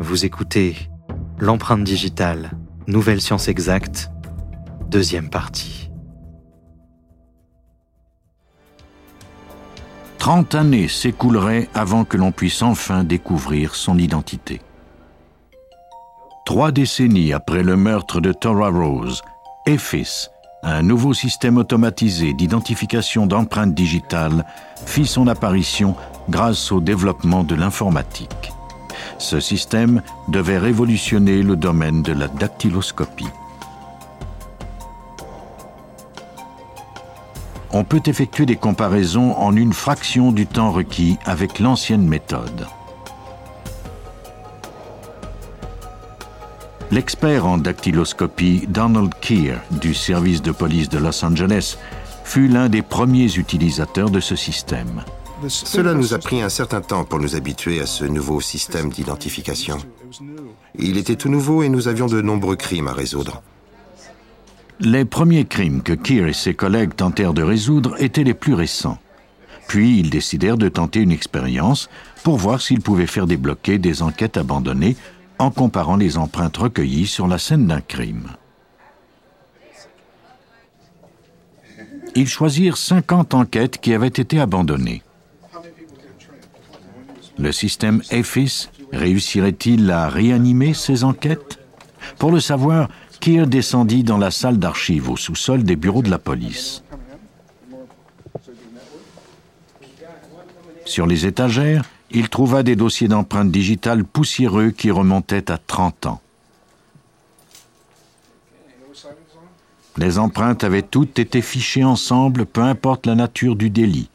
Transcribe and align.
Vous 0.00 0.24
écoutez 0.24 0.76
L'empreinte 1.40 1.82
digitale, 1.82 2.52
nouvelle 2.86 3.20
science 3.20 3.48
exacte, 3.48 4.12
deuxième 4.88 5.28
partie. 5.28 5.90
30 10.18 10.54
années 10.54 10.86
s'écouleraient 10.86 11.68
avant 11.74 12.04
que 12.04 12.16
l'on 12.16 12.30
puisse 12.30 12.62
enfin 12.62 13.02
découvrir 13.02 13.74
son 13.74 13.98
identité. 13.98 14.60
Trois 16.46 16.70
décennies 16.70 17.32
après 17.32 17.64
le 17.64 17.76
meurtre 17.76 18.20
de 18.20 18.32
Tora 18.32 18.68
Rose, 18.68 19.22
EFIS, 19.66 20.28
un 20.62 20.82
nouveau 20.82 21.12
système 21.12 21.56
automatisé 21.56 22.34
d'identification 22.34 23.26
d'empreintes 23.26 23.74
digitales, 23.74 24.46
fit 24.86 25.06
son 25.06 25.26
apparition 25.26 25.96
grâce 26.30 26.70
au 26.70 26.80
développement 26.80 27.42
de 27.42 27.56
l'informatique. 27.56 28.52
Ce 29.18 29.40
système 29.40 30.02
devait 30.28 30.58
révolutionner 30.58 31.42
le 31.42 31.56
domaine 31.56 32.02
de 32.02 32.12
la 32.12 32.28
dactyloscopie. 32.28 33.28
On 37.70 37.84
peut 37.84 38.02
effectuer 38.06 38.46
des 38.46 38.56
comparaisons 38.56 39.36
en 39.36 39.54
une 39.54 39.72
fraction 39.72 40.32
du 40.32 40.46
temps 40.46 40.72
requis 40.72 41.18
avec 41.26 41.58
l'ancienne 41.58 42.06
méthode. 42.06 42.66
L'expert 46.90 47.44
en 47.44 47.58
dactyloscopie 47.58 48.66
Donald 48.66 49.12
Keir 49.20 49.60
du 49.70 49.92
service 49.92 50.40
de 50.40 50.52
police 50.52 50.88
de 50.88 50.96
Los 50.96 51.22
Angeles 51.22 51.76
fut 52.24 52.48
l'un 52.48 52.70
des 52.70 52.80
premiers 52.80 53.36
utilisateurs 53.36 54.08
de 54.08 54.20
ce 54.20 54.36
système. 54.36 55.02
Cela 55.46 55.94
nous 55.94 56.14
a 56.14 56.18
pris 56.18 56.42
un 56.42 56.48
certain 56.48 56.80
temps 56.80 57.04
pour 57.04 57.20
nous 57.20 57.36
habituer 57.36 57.80
à 57.80 57.86
ce 57.86 58.04
nouveau 58.04 58.40
système 58.40 58.90
d'identification. 58.90 59.78
Il 60.76 60.96
était 60.98 61.16
tout 61.16 61.28
nouveau 61.28 61.62
et 61.62 61.68
nous 61.68 61.86
avions 61.86 62.06
de 62.06 62.20
nombreux 62.20 62.56
crimes 62.56 62.88
à 62.88 62.92
résoudre. 62.92 63.42
Les 64.80 65.04
premiers 65.04 65.44
crimes 65.44 65.82
que 65.82 65.92
Keir 65.92 66.26
et 66.26 66.32
ses 66.32 66.54
collègues 66.54 66.94
tentèrent 66.94 67.34
de 67.34 67.42
résoudre 67.42 68.00
étaient 68.02 68.24
les 68.24 68.34
plus 68.34 68.54
récents. 68.54 68.98
Puis 69.68 69.98
ils 69.98 70.10
décidèrent 70.10 70.56
de 70.56 70.68
tenter 70.68 71.00
une 71.00 71.12
expérience 71.12 71.88
pour 72.24 72.36
voir 72.36 72.60
s'ils 72.60 72.80
pouvaient 72.80 73.06
faire 73.06 73.26
débloquer 73.26 73.78
des 73.78 74.02
enquêtes 74.02 74.36
abandonnées 74.36 74.96
en 75.38 75.50
comparant 75.50 75.96
les 75.96 76.18
empreintes 76.18 76.56
recueillies 76.56 77.06
sur 77.06 77.28
la 77.28 77.38
scène 77.38 77.66
d'un 77.66 77.80
crime. 77.80 78.28
Ils 82.14 82.28
choisirent 82.28 82.76
50 82.76 83.34
enquêtes 83.34 83.78
qui 83.78 83.94
avaient 83.94 84.08
été 84.08 84.40
abandonnées. 84.40 85.02
Le 87.38 87.52
système 87.52 88.02
EFIS 88.10 88.68
réussirait-il 88.92 89.90
à 89.90 90.08
réanimer 90.08 90.74
ces 90.74 91.04
enquêtes? 91.04 91.58
Pour 92.18 92.32
le 92.32 92.40
savoir, 92.40 92.88
Keir 93.20 93.46
descendit 93.46 94.02
dans 94.02 94.18
la 94.18 94.30
salle 94.30 94.58
d'archives 94.58 95.10
au 95.10 95.16
sous-sol 95.16 95.62
des 95.62 95.76
bureaux 95.76 96.02
de 96.02 96.10
la 96.10 96.18
police. 96.18 96.82
Sur 100.84 101.06
les 101.06 101.26
étagères, 101.26 101.84
il 102.10 102.28
trouva 102.28 102.62
des 102.62 102.74
dossiers 102.74 103.08
d'empreintes 103.08 103.50
digitales 103.50 104.04
poussiéreux 104.04 104.70
qui 104.70 104.90
remontaient 104.90 105.50
à 105.50 105.58
30 105.58 106.06
ans. 106.06 106.20
Les 109.96 110.18
empreintes 110.18 110.64
avaient 110.64 110.82
toutes 110.82 111.18
été 111.18 111.42
fichées 111.42 111.84
ensemble, 111.84 112.46
peu 112.46 112.62
importe 112.62 113.06
la 113.06 113.14
nature 113.14 113.56
du 113.56 113.68
délit. 113.68 114.08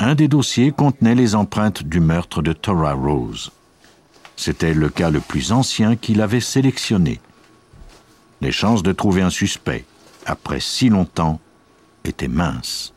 Un 0.00 0.14
des 0.14 0.28
dossiers 0.28 0.70
contenait 0.70 1.16
les 1.16 1.34
empreintes 1.34 1.82
du 1.82 1.98
meurtre 1.98 2.40
de 2.40 2.52
Tora 2.52 2.92
Rose. 2.92 3.50
C'était 4.36 4.74
le 4.74 4.88
cas 4.88 5.10
le 5.10 5.18
plus 5.18 5.50
ancien 5.50 5.96
qu'il 5.96 6.20
avait 6.20 6.40
sélectionné. 6.40 7.20
Les 8.40 8.52
chances 8.52 8.84
de 8.84 8.92
trouver 8.92 9.22
un 9.22 9.30
suspect, 9.30 9.84
après 10.24 10.60
si 10.60 10.88
longtemps, 10.88 11.40
étaient 12.04 12.28
minces. 12.28 12.94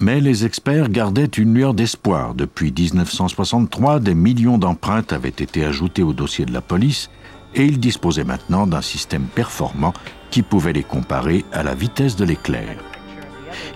Mais 0.00 0.20
les 0.20 0.44
experts 0.44 0.90
gardaient 0.90 1.24
une 1.24 1.54
lueur 1.54 1.72
d'espoir. 1.72 2.34
Depuis 2.34 2.72
1963, 2.72 4.00
des 4.00 4.14
millions 4.14 4.58
d'empreintes 4.58 5.14
avaient 5.14 5.28
été 5.30 5.64
ajoutées 5.64 6.02
au 6.02 6.12
dossier 6.12 6.44
de 6.44 6.52
la 6.52 6.60
police 6.60 7.08
et 7.54 7.64
ils 7.64 7.80
disposaient 7.80 8.24
maintenant 8.24 8.66
d'un 8.66 8.82
système 8.82 9.24
performant 9.24 9.94
qui 10.30 10.42
pouvait 10.42 10.74
les 10.74 10.84
comparer 10.84 11.46
à 11.52 11.62
la 11.62 11.74
vitesse 11.74 12.16
de 12.16 12.24
l'éclair. 12.26 12.76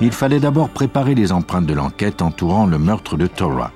Il 0.01 0.13
fallait 0.13 0.41
d'abord 0.41 0.69
préparer 0.69 1.15
les 1.15 1.33
empreintes 1.33 1.67
de 1.67 1.75
l'enquête 1.75 2.23
entourant 2.23 2.67
le 2.67 2.79
meurtre 2.79 3.17
de 3.17 3.27
Torah. 3.27 3.73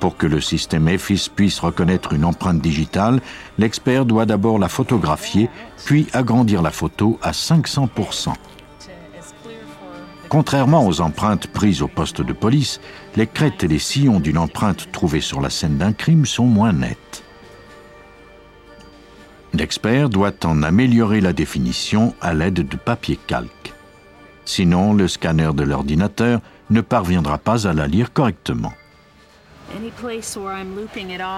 Pour 0.00 0.16
que 0.16 0.26
le 0.26 0.40
système 0.40 0.88
EFIS 0.88 1.28
puisse 1.34 1.60
reconnaître 1.60 2.12
une 2.12 2.24
empreinte 2.24 2.60
digitale, 2.60 3.20
l'expert 3.58 4.06
doit 4.06 4.26
d'abord 4.26 4.58
la 4.58 4.68
photographier, 4.68 5.50
puis 5.84 6.06
agrandir 6.12 6.62
la 6.62 6.70
photo 6.70 7.18
à 7.22 7.32
500 7.32 7.90
Contrairement 10.28 10.86
aux 10.86 11.00
empreintes 11.00 11.46
prises 11.46 11.82
au 11.82 11.88
poste 11.88 12.20
de 12.20 12.32
police, 12.32 12.80
les 13.14 13.26
crêtes 13.26 13.62
et 13.62 13.68
les 13.68 13.78
sillons 13.78 14.20
d'une 14.20 14.38
empreinte 14.38 14.90
trouvée 14.90 15.20
sur 15.20 15.40
la 15.40 15.50
scène 15.50 15.78
d'un 15.78 15.92
crime 15.92 16.26
sont 16.26 16.46
moins 16.46 16.72
nettes. 16.72 17.22
L'expert 19.54 20.10
doit 20.10 20.34
en 20.44 20.62
améliorer 20.62 21.20
la 21.20 21.32
définition 21.32 22.14
à 22.20 22.34
l'aide 22.34 22.66
de 22.68 22.76
papier 22.76 23.18
calque. 23.26 23.55
Sinon, 24.46 24.94
le 24.94 25.08
scanner 25.08 25.50
de 25.52 25.64
l'ordinateur 25.64 26.40
ne 26.70 26.80
parviendra 26.80 27.36
pas 27.36 27.66
à 27.66 27.74
la 27.74 27.86
lire 27.86 28.12
correctement. 28.12 28.72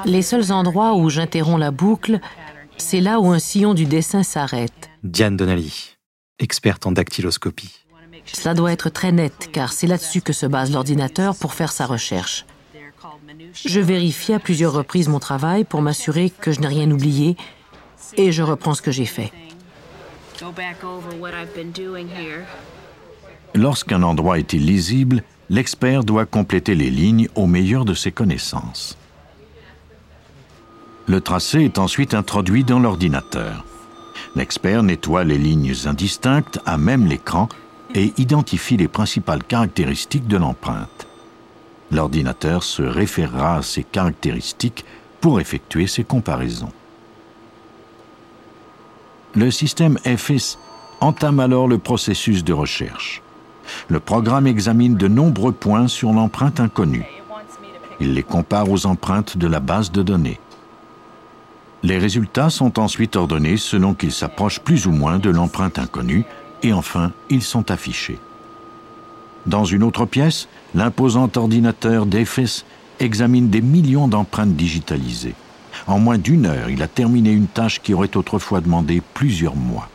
Les 0.04 0.22
seuls 0.22 0.52
endroits 0.52 0.94
où 0.94 1.08
j'interromps 1.08 1.58
la 1.58 1.70
boucle, 1.70 2.20
c'est 2.76 3.00
là 3.00 3.18
où 3.18 3.30
un 3.30 3.38
sillon 3.38 3.74
du 3.74 3.86
dessin 3.86 4.22
s'arrête. 4.22 4.90
Diane 5.02 5.36
Donnelly, 5.36 5.96
experte 6.38 6.86
en 6.86 6.92
dactyloscopie. 6.92 7.74
Cela 8.26 8.54
doit 8.54 8.72
être 8.72 8.90
très 8.90 9.10
net, 9.10 9.48
car 9.52 9.72
c'est 9.72 9.86
là-dessus 9.86 10.20
que 10.20 10.34
se 10.34 10.44
base 10.44 10.70
l'ordinateur 10.70 11.34
pour 11.34 11.54
faire 11.54 11.72
sa 11.72 11.86
recherche. 11.86 12.44
Je 13.54 13.80
vérifie 13.80 14.34
à 14.34 14.38
plusieurs 14.38 14.72
reprises 14.72 15.08
mon 15.08 15.18
travail 15.18 15.64
pour 15.64 15.80
m'assurer 15.80 16.30
que 16.30 16.52
je 16.52 16.60
n'ai 16.60 16.66
rien 16.66 16.90
oublié 16.90 17.36
et 18.16 18.32
je 18.32 18.42
reprends 18.42 18.74
ce 18.74 18.82
que 18.82 18.90
j'ai 18.90 19.06
fait. 19.06 19.32
Lorsqu'un 23.54 24.02
endroit 24.02 24.38
est 24.38 24.52
illisible, 24.52 25.22
l'expert 25.50 26.04
doit 26.04 26.26
compléter 26.26 26.74
les 26.74 26.90
lignes 26.90 27.28
au 27.34 27.46
meilleur 27.46 27.84
de 27.84 27.94
ses 27.94 28.12
connaissances. 28.12 28.96
Le 31.06 31.20
tracé 31.20 31.60
est 31.64 31.78
ensuite 31.78 32.12
introduit 32.12 32.64
dans 32.64 32.78
l'ordinateur. 32.78 33.64
L'expert 34.36 34.82
nettoie 34.82 35.24
les 35.24 35.38
lignes 35.38 35.74
indistinctes 35.86 36.60
à 36.66 36.76
même 36.76 37.06
l'écran 37.06 37.48
et 37.94 38.12
identifie 38.18 38.76
les 38.76 38.88
principales 38.88 39.42
caractéristiques 39.42 40.26
de 40.26 40.36
l'empreinte. 40.36 41.06
L'ordinateur 41.90 42.62
se 42.62 42.82
référera 42.82 43.56
à 43.56 43.62
ces 43.62 43.82
caractéristiques 43.82 44.84
pour 45.22 45.40
effectuer 45.40 45.86
ces 45.86 46.04
comparaisons. 46.04 46.72
Le 49.34 49.50
système 49.50 49.98
EFIS 50.04 50.58
entame 51.00 51.40
alors 51.40 51.68
le 51.68 51.78
processus 51.78 52.44
de 52.44 52.52
recherche. 52.52 53.22
Le 53.88 54.00
programme 54.00 54.46
examine 54.46 54.96
de 54.96 55.08
nombreux 55.08 55.52
points 55.52 55.88
sur 55.88 56.12
l'empreinte 56.12 56.60
inconnue. 56.60 57.06
Il 58.00 58.14
les 58.14 58.22
compare 58.22 58.70
aux 58.70 58.86
empreintes 58.86 59.36
de 59.36 59.46
la 59.46 59.60
base 59.60 59.90
de 59.90 60.02
données. 60.02 60.40
Les 61.82 61.98
résultats 61.98 62.50
sont 62.50 62.78
ensuite 62.78 63.16
ordonnés 63.16 63.56
selon 63.56 63.94
qu'ils 63.94 64.12
s'approchent 64.12 64.60
plus 64.60 64.86
ou 64.86 64.90
moins 64.90 65.18
de 65.18 65.30
l'empreinte 65.30 65.78
inconnue 65.78 66.24
et 66.62 66.72
enfin, 66.72 67.12
ils 67.30 67.42
sont 67.42 67.70
affichés. 67.70 68.18
Dans 69.46 69.64
une 69.64 69.82
autre 69.82 70.04
pièce, 70.04 70.48
l'imposant 70.74 71.30
ordinateur 71.36 72.06
d'EFES 72.06 72.64
examine 73.00 73.48
des 73.48 73.60
millions 73.60 74.08
d'empreintes 74.08 74.56
digitalisées. 74.56 75.34
En 75.86 75.98
moins 75.98 76.18
d'une 76.18 76.46
heure, 76.46 76.68
il 76.68 76.82
a 76.82 76.88
terminé 76.88 77.30
une 77.30 77.46
tâche 77.46 77.80
qui 77.80 77.94
aurait 77.94 78.16
autrefois 78.16 78.60
demandé 78.60 79.00
plusieurs 79.14 79.56
mois. 79.56 79.88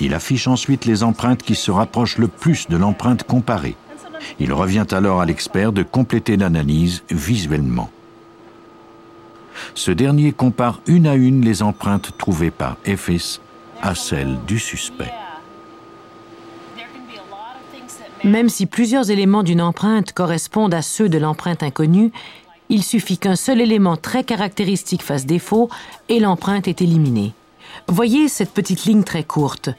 Il 0.00 0.14
affiche 0.14 0.48
ensuite 0.48 0.84
les 0.84 1.02
empreintes 1.02 1.42
qui 1.42 1.54
se 1.54 1.70
rapprochent 1.70 2.18
le 2.18 2.28
plus 2.28 2.68
de 2.68 2.76
l'empreinte 2.76 3.24
comparée. 3.24 3.76
Il 4.40 4.52
revient 4.52 4.86
alors 4.90 5.20
à 5.20 5.26
l'expert 5.26 5.72
de 5.72 5.82
compléter 5.82 6.36
l'analyse 6.36 7.02
visuellement. 7.10 7.90
Ce 9.74 9.90
dernier 9.90 10.32
compare 10.32 10.80
une 10.86 11.06
à 11.06 11.14
une 11.14 11.44
les 11.44 11.62
empreintes 11.62 12.12
trouvées 12.18 12.50
par 12.50 12.76
EFES 12.84 13.40
à 13.82 13.94
celle 13.94 14.38
du 14.46 14.58
suspect. 14.58 15.12
Même 18.24 18.48
si 18.48 18.64
plusieurs 18.64 19.10
éléments 19.10 19.42
d'une 19.42 19.60
empreinte 19.60 20.12
correspondent 20.12 20.72
à 20.72 20.80
ceux 20.80 21.10
de 21.10 21.18
l'empreinte 21.18 21.62
inconnue, 21.62 22.10
il 22.70 22.82
suffit 22.82 23.18
qu'un 23.18 23.36
seul 23.36 23.60
élément 23.60 23.98
très 23.98 24.24
caractéristique 24.24 25.02
fasse 25.02 25.26
défaut 25.26 25.68
et 26.08 26.20
l'empreinte 26.20 26.66
est 26.66 26.80
éliminée. 26.80 27.34
Voyez 27.88 28.28
cette 28.28 28.52
petite 28.52 28.84
ligne 28.84 29.04
très 29.04 29.24
courte. 29.24 29.70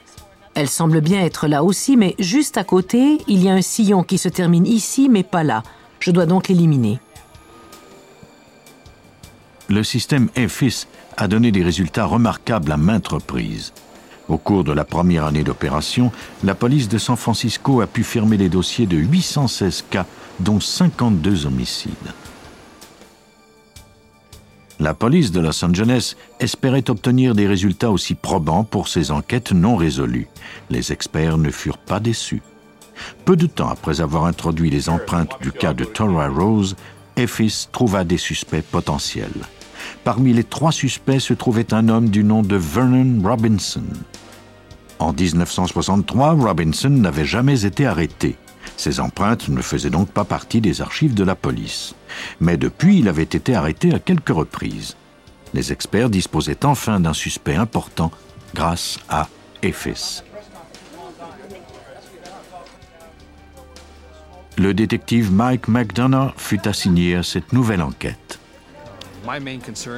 Elle 0.54 0.68
semble 0.68 1.00
bien 1.00 1.20
être 1.20 1.48
là 1.48 1.62
aussi, 1.62 1.96
mais 1.96 2.14
juste 2.18 2.56
à 2.56 2.64
côté, 2.64 3.18
il 3.28 3.42
y 3.42 3.48
a 3.48 3.52
un 3.52 3.62
sillon 3.62 4.02
qui 4.02 4.16
se 4.16 4.28
termine 4.28 4.66
ici, 4.66 5.08
mais 5.10 5.22
pas 5.22 5.44
là. 5.44 5.62
Je 6.00 6.10
dois 6.10 6.26
donc 6.26 6.48
l'éliminer. 6.48 6.98
Le 9.68 9.82
système 9.82 10.28
EFIS 10.36 10.86
a 11.16 11.28
donné 11.28 11.50
des 11.50 11.64
résultats 11.64 12.06
remarquables 12.06 12.70
à 12.72 12.76
maintes 12.76 13.08
reprises. 13.08 13.72
Au 14.28 14.38
cours 14.38 14.64
de 14.64 14.72
la 14.72 14.84
première 14.84 15.24
année 15.24 15.44
d'opération, 15.44 16.10
la 16.42 16.54
police 16.54 16.88
de 16.88 16.98
San 16.98 17.16
Francisco 17.16 17.80
a 17.80 17.86
pu 17.86 18.02
fermer 18.02 18.36
les 18.36 18.48
dossiers 18.48 18.86
de 18.86 18.96
816 18.96 19.84
cas, 19.90 20.06
dont 20.40 20.60
52 20.60 21.46
homicides. 21.46 21.92
La 24.78 24.92
police 24.92 25.32
de 25.32 25.40
Los 25.40 25.64
Angeles 25.64 26.16
espérait 26.38 26.90
obtenir 26.90 27.34
des 27.34 27.46
résultats 27.46 27.90
aussi 27.90 28.14
probants 28.14 28.64
pour 28.64 28.88
ces 28.88 29.10
enquêtes 29.10 29.52
non 29.52 29.76
résolues. 29.76 30.28
Les 30.68 30.92
experts 30.92 31.38
ne 31.38 31.50
furent 31.50 31.78
pas 31.78 31.98
déçus. 31.98 32.42
Peu 33.24 33.36
de 33.36 33.46
temps 33.46 33.68
après 33.68 34.00
avoir 34.00 34.26
introduit 34.26 34.70
les 34.70 34.88
empreintes 34.88 35.36
du 35.40 35.50
cas 35.50 35.72
de 35.72 35.84
Tora 35.84 36.28
Rose, 36.28 36.76
EFIS 37.16 37.68
trouva 37.72 38.04
des 38.04 38.18
suspects 38.18 38.62
potentiels. 38.62 39.46
Parmi 40.04 40.32
les 40.32 40.44
trois 40.44 40.72
suspects 40.72 41.20
se 41.20 41.34
trouvait 41.34 41.72
un 41.72 41.88
homme 41.88 42.10
du 42.10 42.22
nom 42.22 42.42
de 42.42 42.56
Vernon 42.56 43.22
Robinson. 43.22 43.84
En 44.98 45.12
1963, 45.12 46.32
Robinson 46.32 46.90
n'avait 46.90 47.24
jamais 47.24 47.64
été 47.64 47.86
arrêté. 47.86 48.36
Ses 48.76 49.00
empreintes 49.00 49.48
ne 49.48 49.62
faisaient 49.62 49.90
donc 49.90 50.10
pas 50.10 50.24
partie 50.24 50.60
des 50.60 50.82
archives 50.82 51.14
de 51.14 51.24
la 51.24 51.34
police. 51.34 51.94
Mais 52.40 52.56
depuis, 52.56 52.98
il 52.98 53.08
avait 53.08 53.22
été 53.22 53.54
arrêté 53.54 53.94
à 53.94 53.98
quelques 53.98 54.28
reprises. 54.28 54.96
Les 55.54 55.72
experts 55.72 56.10
disposaient 56.10 56.64
enfin 56.64 57.00
d'un 57.00 57.14
suspect 57.14 57.54
important 57.54 58.10
grâce 58.54 58.98
à 59.08 59.28
EFIS. 59.62 60.22
Le 64.58 64.72
détective 64.72 65.32
Mike 65.32 65.68
McDonough 65.68 66.32
fut 66.36 66.66
assigné 66.66 67.16
à 67.16 67.22
cette 67.22 67.52
nouvelle 67.52 67.82
enquête. 67.82 68.38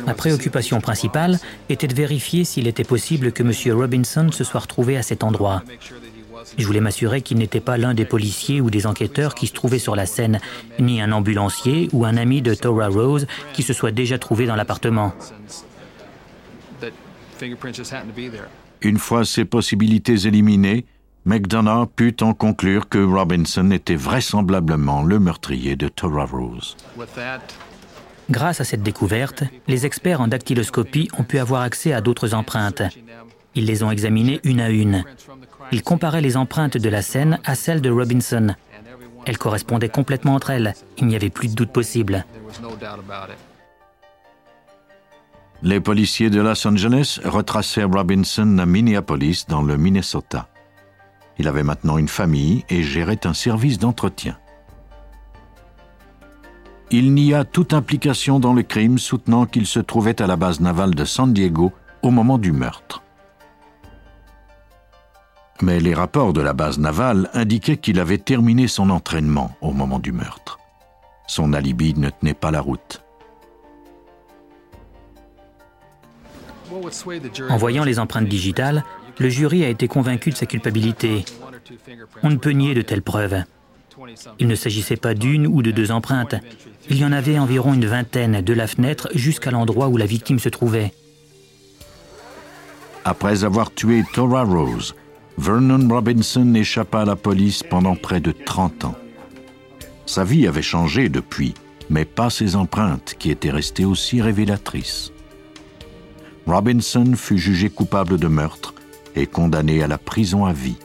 Ma 0.07 0.15
préoccupation 0.15 0.81
principale 0.81 1.39
était 1.69 1.87
de 1.87 1.95
vérifier 1.95 2.45
s'il 2.45 2.67
était 2.67 2.85
possible 2.85 3.33
que 3.33 3.43
M. 3.43 3.79
Robinson 3.79 4.31
se 4.33 4.43
soit 4.43 4.61
retrouvé 4.61 4.97
à 4.97 5.03
cet 5.03 5.23
endroit. 5.23 5.63
Je 6.57 6.67
voulais 6.67 6.81
m'assurer 6.81 7.23
qu'il 7.23 7.39
n'était 7.39 7.61
pas 7.61 7.77
l'un 7.77 7.95
des 7.95 8.05
policiers 8.05 8.61
ou 8.61 8.71
des 8.71 8.87
enquêteurs 8.87 9.35
qui 9.35 9.47
se 9.47 9.53
trouvaient 9.53 9.79
sur 9.79 9.97
la 9.97 10.07
scène, 10.07 10.41
ni 10.79 11.01
un 11.01 11.13
ambulancier 11.13 11.89
ou 11.93 12.05
un 12.05 12.17
ami 12.17 12.43
de 12.43 12.55
Tora 12.55 12.89
Rose 12.89 13.27
qui 13.53 13.63
se 13.63 13.73
soit 13.73 13.91
déjà 13.91 14.19
trouvé 14.19 14.47
dans 14.47 14.57
l'appartement. 14.57 15.13
Une 18.81 18.99
fois 18.99 19.25
ces 19.25 19.45
possibilités 19.45 20.27
éliminées, 20.27 20.85
McDonough 21.25 21.89
put 21.95 22.17
en 22.23 22.33
conclure 22.33 22.89
que 22.89 22.99
Robinson 22.99 23.71
était 23.71 23.97
vraisemblablement 23.97 25.03
le 25.03 25.19
meurtrier 25.19 25.77
de 25.77 25.89
Tora 25.89 26.25
Rose. 26.25 26.77
Grâce 28.31 28.61
à 28.61 28.65
cette 28.65 28.83
découverte, 28.83 29.43
les 29.67 29.87
experts 29.87 30.21
en 30.21 30.29
dactyloscopie 30.29 31.09
ont 31.19 31.25
pu 31.25 31.39
avoir 31.39 31.63
accès 31.63 31.93
à 31.93 32.01
d'autres 32.01 32.35
empreintes. 32.35 32.83
Ils 33.55 33.65
les 33.65 33.83
ont 33.83 33.91
examinées 33.91 34.41
une 34.45 34.61
à 34.61 34.71
une. 34.71 35.05
Ils 35.73 35.83
comparaient 35.83 36.21
les 36.21 36.37
empreintes 36.37 36.77
de 36.77 36.89
la 36.89 37.03
scène 37.03 37.39
à 37.45 37.55
celles 37.55 37.81
de 37.81 37.91
Robinson. 37.91 38.55
Elles 39.27 39.39
correspondaient 39.39 39.89
complètement 39.89 40.35
entre 40.35 40.51
elles. 40.51 40.75
Il 40.97 41.07
n'y 41.07 41.17
avait 41.17 41.31
plus 41.31 41.49
de 41.49 41.55
doute 41.55 41.73
possible. 41.73 42.25
Les 45.63 45.81
policiers 45.81 46.31
de 46.31 46.41
Los 46.41 46.67
Angeles 46.67 47.21
retracèrent 47.25 47.91
Robinson 47.91 48.59
à 48.59 48.67
Minneapolis, 48.67 49.47
dans 49.49 49.63
le 49.63 49.77
Minnesota. 49.77 50.49
Il 51.39 51.49
avait 51.49 51.63
maintenant 51.63 51.99
une 51.99 52.09
famille 52.09 52.65
et 52.69 52.83
gérait 52.83 53.27
un 53.27 53.35
service 53.35 53.79
d'entretien 53.79 54.39
il 56.91 57.13
nia 57.13 57.45
toute 57.45 57.75
implication 57.75 58.41
dans 58.41 58.55
le 58.55 58.63
crime, 58.63 58.99
soutenant 58.99 59.47
qu'il 59.47 59.67
se 59.67 59.81
trouvait 59.81 60.23
à 60.23 60.27
la 60.27 60.37
base 60.37 60.61
navale 60.61 60.95
de 60.95 61.05
San 61.05 61.33
Diego 61.33 61.73
au 62.03 62.11
moment 62.11 62.39
du 62.39 62.53
meurtre. 62.53 63.03
Mais 65.61 65.81
les 65.81 65.95
rapports 65.95 66.33
de 66.33 66.41
la 66.41 66.53
base 66.53 66.79
navale 66.79 67.31
indiquaient 67.35 67.77
qu'il 67.77 67.99
avait 67.99 68.19
terminé 68.19 68.69
son 68.69 68.91
entraînement 68.91 69.57
au 69.61 69.73
moment 69.73 69.99
du 69.99 70.13
meurtre. 70.13 70.59
Son 71.27 71.53
alibi 71.53 71.95
ne 71.95 72.11
tenait 72.11 72.35
pas 72.35 72.51
la 72.51 72.61
route. 72.61 73.03
En 77.49 77.57
voyant 77.57 77.85
les 77.85 77.99
empreintes 77.99 78.29
digitales, 78.29 78.85
le 79.19 79.29
jury 79.29 79.65
a 79.65 79.69
été 79.69 79.89
convaincu 79.89 80.31
de 80.31 80.37
sa 80.37 80.47
culpabilité. 80.47 81.25
On 82.23 82.31
ne 82.31 82.37
peut 82.37 82.51
nier 82.51 82.75
de 82.75 82.83
telles 82.83 83.03
preuves. 83.03 83.43
Il 84.39 84.47
ne 84.47 84.55
s'agissait 84.55 84.97
pas 84.97 85.15
d'une 85.15 85.47
ou 85.47 85.63
de 85.63 85.71
deux 85.71 85.91
empreintes. 85.91 86.37
Il 86.89 86.99
y 86.99 87.05
en 87.05 87.13
avait 87.13 87.39
environ 87.39 87.75
une 87.75 87.87
vingtaine 87.87 88.43
de 88.43 88.53
la 88.53 88.67
fenêtre 88.67 89.09
jusqu'à 89.15 89.51
l'endroit 89.51 89.89
où 89.89 89.97
la 89.97 90.07
victime 90.07 90.39
se 90.39 90.49
trouvait. 90.49 90.93
Après 93.05 93.45
avoir 93.45 93.73
tué 93.73 94.05
Tora 94.13 94.45
Rose, 94.45 94.95
Vernon 95.39 95.89
Robinson 95.89 96.53
échappa 96.55 97.03
à 97.03 97.05
la 97.05 97.15
police 97.15 97.63
pendant 97.63 97.95
près 97.95 98.19
de 98.19 98.33
30 98.33 98.87
ans. 98.87 98.97
Sa 100.05 100.25
vie 100.25 100.49
avait 100.49 100.63
changé 100.63 101.09
depuis, 101.09 101.55
mais 101.89 102.05
pas 102.05 102.29
ses 102.29 102.57
empreintes 102.57 103.15
qui 103.21 103.31
étaient 103.31 103.53
restées 103.53 103.85
aussi 103.85 104.21
révélatrices. 104.21 105.13
Robinson 106.45 107.13
fut 107.15 107.39
jugé 107.39 107.71
coupable 107.71 108.19
de 108.19 108.27
meurtre 108.27 108.75
et 109.15 109.29
condamné 109.29 109.81
à 109.81 109.87
la 109.87 109.97
prison 109.97 110.45
à 110.45 110.53
vie. 110.53 110.79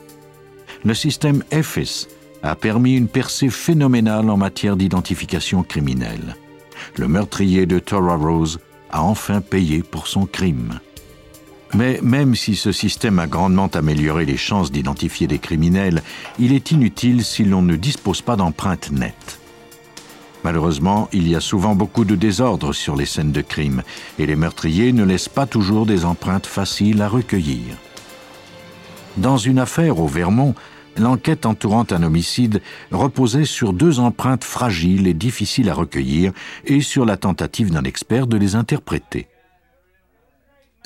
Le 0.84 0.94
système 0.94 1.42
EFIS 1.50 2.06
a 2.44 2.54
permis 2.54 2.96
une 2.96 3.08
percée 3.08 3.50
phénoménale 3.50 4.30
en 4.30 4.36
matière 4.36 4.76
d'identification 4.76 5.64
criminelle. 5.64 6.36
Le 6.96 7.08
meurtrier 7.08 7.66
de 7.66 7.80
Tora 7.80 8.16
Rose 8.16 8.60
a 8.90 9.02
enfin 9.02 9.40
payé 9.40 9.82
pour 9.82 10.06
son 10.06 10.26
crime. 10.26 10.78
Mais 11.74 11.98
même 12.02 12.36
si 12.36 12.54
ce 12.54 12.70
système 12.70 13.18
a 13.18 13.26
grandement 13.26 13.66
amélioré 13.66 14.24
les 14.24 14.36
chances 14.36 14.70
d'identifier 14.70 15.26
des 15.26 15.40
criminels, 15.40 16.02
il 16.38 16.52
est 16.52 16.70
inutile 16.70 17.24
si 17.24 17.44
l'on 17.44 17.62
ne 17.62 17.74
dispose 17.74 18.22
pas 18.22 18.36
d'empreintes 18.36 18.92
nettes. 18.92 19.40
Malheureusement, 20.44 21.08
il 21.12 21.26
y 21.26 21.34
a 21.34 21.40
souvent 21.40 21.74
beaucoup 21.74 22.04
de 22.04 22.14
désordre 22.14 22.72
sur 22.72 22.94
les 22.94 23.06
scènes 23.06 23.32
de 23.32 23.40
crime, 23.40 23.82
et 24.18 24.26
les 24.26 24.36
meurtriers 24.36 24.92
ne 24.92 25.02
laissent 25.02 25.28
pas 25.28 25.46
toujours 25.46 25.86
des 25.86 26.04
empreintes 26.04 26.46
faciles 26.46 27.02
à 27.02 27.08
recueillir. 27.08 27.76
Dans 29.16 29.38
une 29.38 29.58
affaire 29.58 29.98
au 29.98 30.06
Vermont, 30.06 30.54
l'enquête 30.96 31.46
entourant 31.46 31.86
un 31.90 32.02
homicide 32.02 32.60
reposait 32.92 33.46
sur 33.46 33.72
deux 33.72 33.98
empreintes 33.98 34.44
fragiles 34.44 35.08
et 35.08 35.14
difficiles 35.14 35.70
à 35.70 35.74
recueillir 35.74 36.32
et 36.66 36.82
sur 36.82 37.04
la 37.04 37.16
tentative 37.16 37.70
d'un 37.70 37.84
expert 37.84 38.26
de 38.26 38.36
les 38.36 38.54
interpréter. 38.54 39.26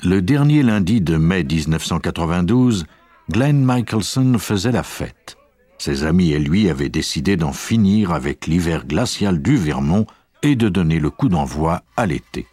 Le 0.01 0.21
dernier 0.21 0.63
lundi 0.63 1.01
de 1.01 1.17
mai 1.17 1.43
1992, 1.43 2.85
Glenn 3.29 3.65
Michelson 3.65 4.37
faisait 4.39 4.71
la 4.71 4.83
fête. 4.83 5.35
Ses 5.77 6.05
amis 6.05 6.31
et 6.31 6.39
lui 6.39 6.69
avaient 6.69 6.87
décidé 6.87 7.35
d'en 7.35 7.51
finir 7.51 8.13
avec 8.13 8.47
l'hiver 8.47 8.85
glacial 8.87 9.41
du 9.41 9.57
Vermont 9.57 10.07
et 10.41 10.55
de 10.55 10.69
donner 10.69 10.99
le 10.99 11.09
coup 11.09 11.27
d'envoi 11.27 11.83
à 11.97 12.05
l'été. 12.05 12.47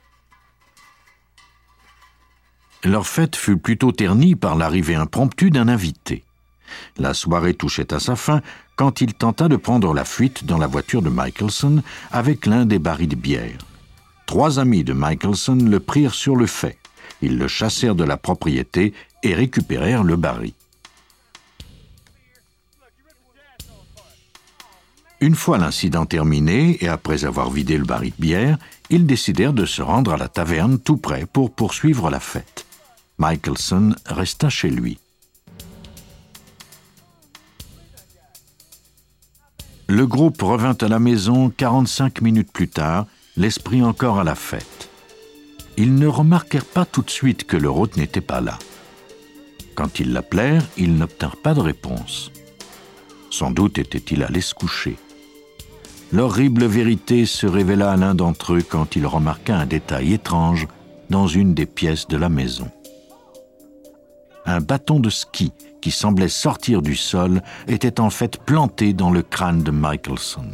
Leur 2.83 3.07
fête 3.07 3.37
fut 3.37 3.59
plutôt 3.59 3.93
ternie 3.93 4.35
par 4.35 4.57
l'arrivée 4.57 4.97
impromptue 4.97 5.51
d'un 5.51 5.69
invité. 5.69 6.25
La 6.99 7.15
soirée 7.15 7.55
touchait 7.55 7.95
à 7.95 8.01
sa 8.01 8.17
fin 8.17 8.43
quand 8.75 9.01
il 9.01 9.15
tenta 9.15 9.47
de 9.47 9.57
prendre 9.57 9.95
la 9.95 10.05
fuite 10.05 10.47
dans 10.47 10.59
la 10.59 10.67
voiture 10.67 11.01
de 11.01 11.11
Michelson 11.11 11.81
avec 12.11 12.45
l'un 12.45 12.67
des 12.67 12.81
barils 12.81 13.07
de 13.07 13.15
bière. 13.15 13.59
Trois 14.27 14.59
amis 14.59 14.83
de 14.83 14.93
Michelson 14.93 15.59
le 15.63 15.79
prirent 15.79 16.15
sur 16.15 16.35
le 16.35 16.47
fait. 16.47 16.77
Ils 17.23 17.39
le 17.39 17.49
chassèrent 17.49 17.95
de 17.95 18.05
la 18.05 18.17
propriété 18.17 18.93
et 19.23 19.35
récupérèrent 19.35 20.05
le 20.05 20.17
baril. 20.17 20.53
Une 25.21 25.35
fois 25.35 25.57
l'incident 25.57 26.05
terminé 26.05 26.77
et 26.85 26.89
après 26.89 27.25
avoir 27.25 27.51
vidé 27.51 27.79
le 27.79 27.85
baril 27.85 28.13
de 28.19 28.23
bière, 28.23 28.59
ils 28.91 29.07
décidèrent 29.07 29.55
de 29.55 29.65
se 29.65 29.81
rendre 29.81 30.13
à 30.13 30.17
la 30.19 30.29
taverne 30.29 30.79
tout 30.79 30.99
près 30.99 31.25
pour 31.25 31.51
poursuivre 31.51 32.11
la 32.11 32.21
fête. 32.21 32.67
Michelson 33.19 33.95
resta 34.05 34.51
chez 34.51 34.69
lui. 34.69 34.99
Le 39.89 40.07
groupe 40.07 40.43
revint 40.43 40.77
à 40.81 40.89
la 40.89 40.99
maison 40.99 41.49
45 41.49 42.21
minutes 42.21 42.53
plus 42.53 42.69
tard, 42.69 43.07
l'esprit 43.37 43.83
encore 43.83 44.19
à 44.19 44.25
la 44.25 44.35
fête. 44.35 44.76
Ils 45.77 45.95
ne 45.95 46.07
remarquèrent 46.07 46.65
pas 46.65 46.85
tout 46.85 47.03
de 47.03 47.11
suite 47.11 47.45
que 47.45 47.57
leur 47.57 47.79
hôte 47.79 47.97
n'était 47.97 48.21
pas 48.21 48.41
là. 48.41 48.59
Quand 49.75 50.01
ils 50.01 50.13
l'appelèrent, 50.13 50.67
ils 50.79 50.97
n'obtinrent 50.97 51.37
pas 51.37 51.53
de 51.53 51.61
réponse. 51.61 52.31
Sans 53.31 53.51
doute 53.51 53.79
était-il 53.79 54.23
allé 54.23 54.41
se 54.41 54.55
coucher. 54.55 54.97
L'horrible 56.13 56.65
vérité 56.65 57.27
se 57.27 57.47
révéla 57.47 57.93
à 57.93 57.97
l'un 57.97 58.15
d'entre 58.15 58.55
eux 58.55 58.63
quand 58.63 58.97
il 58.97 59.07
remarqua 59.07 59.57
un 59.57 59.67
détail 59.67 60.15
étrange 60.15 60.67
dans 61.11 61.27
une 61.27 61.53
des 61.53 61.67
pièces 61.67 62.07
de 62.07 62.17
la 62.17 62.29
maison. 62.29 62.71
Un 64.47 64.61
bâton 64.61 65.01
de 65.01 65.11
ski 65.11 65.53
qui 65.83 65.91
semblait 65.91 66.29
sortir 66.29 66.81
du 66.81 66.97
sol 66.97 67.43
était 67.69 68.01
en 68.01 68.11
fait 68.11 68.39
planté 68.39 68.93
dans 68.93 69.11
le 69.11 69.23
crâne 69.23 69.63
de 69.63 69.73
Michelson. 69.73 70.47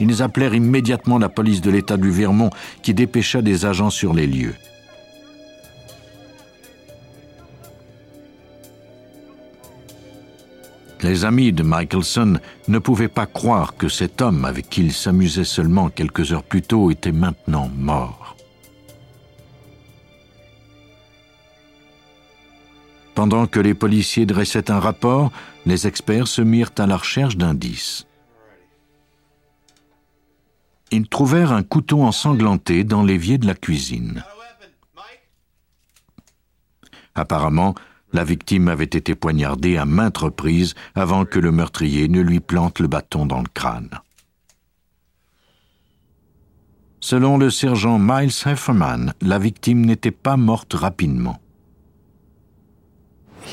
Ils 0.00 0.22
appelèrent 0.22 0.54
immédiatement 0.54 1.18
la 1.18 1.28
police 1.28 1.60
de 1.60 1.70
l'État 1.70 1.96
du 1.96 2.10
Vermont 2.10 2.50
qui 2.82 2.94
dépêcha 2.94 3.42
des 3.42 3.66
agents 3.66 3.90
sur 3.90 4.14
les 4.14 4.26
lieux. 4.26 4.54
Les 11.02 11.24
amis 11.24 11.52
de 11.52 11.62
Michelson 11.62 12.38
ne 12.68 12.78
pouvaient 12.78 13.08
pas 13.08 13.26
croire 13.26 13.76
que 13.76 13.88
cet 13.88 14.20
homme 14.20 14.44
avec 14.44 14.68
qui 14.68 14.82
il 14.82 14.92
s'amusait 14.92 15.44
seulement 15.44 15.88
quelques 15.88 16.32
heures 16.32 16.42
plus 16.42 16.62
tôt 16.62 16.90
était 16.90 17.12
maintenant 17.12 17.70
mort. 17.74 18.36
Pendant 23.14 23.46
que 23.46 23.60
les 23.60 23.74
policiers 23.74 24.26
dressaient 24.26 24.70
un 24.70 24.78
rapport, 24.78 25.32
les 25.66 25.86
experts 25.86 26.28
se 26.28 26.42
mirent 26.42 26.72
à 26.78 26.86
la 26.86 26.96
recherche 26.96 27.36
d'indices. 27.36 28.06
Ils 30.92 31.08
trouvèrent 31.08 31.52
un 31.52 31.62
couteau 31.62 32.02
ensanglanté 32.02 32.84
dans 32.84 33.02
l'évier 33.02 33.38
de 33.38 33.46
la 33.46 33.54
cuisine. 33.54 34.24
Apparemment, 37.14 37.74
la 38.12 38.24
victime 38.24 38.68
avait 38.68 38.84
été 38.84 39.14
poignardée 39.14 39.76
à 39.76 39.84
maintes 39.84 40.18
reprises 40.18 40.74
avant 40.94 41.24
que 41.24 41.38
le 41.38 41.52
meurtrier 41.52 42.08
ne 42.08 42.20
lui 42.20 42.40
plante 42.40 42.80
le 42.80 42.88
bâton 42.88 43.26
dans 43.26 43.40
le 43.40 43.48
crâne. 43.52 43.90
Selon 47.00 47.38
le 47.38 47.50
sergent 47.50 47.98
Miles 47.98 48.32
Hefferman, 48.44 49.14
la 49.20 49.38
victime 49.38 49.86
n'était 49.86 50.10
pas 50.10 50.36
morte 50.36 50.74
rapidement. 50.74 51.40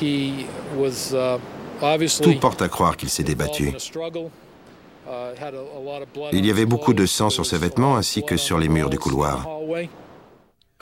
Uh, 0.01 0.33
Tout 2.21 2.39
porte 2.39 2.61
à 2.61 2.67
croire 2.67 2.97
qu'il 2.97 3.09
s'est 3.09 3.23
débattu. 3.23 3.73
Il 6.31 6.45
y 6.45 6.51
avait 6.51 6.65
beaucoup 6.65 6.93
de 6.93 7.05
sang 7.05 7.29
sur 7.29 7.45
ses 7.45 7.57
vêtements 7.57 7.95
ainsi 7.95 8.23
que 8.23 8.37
sur 8.37 8.57
les 8.59 8.69
murs 8.69 8.89
du 8.89 8.99
couloir. 8.99 9.47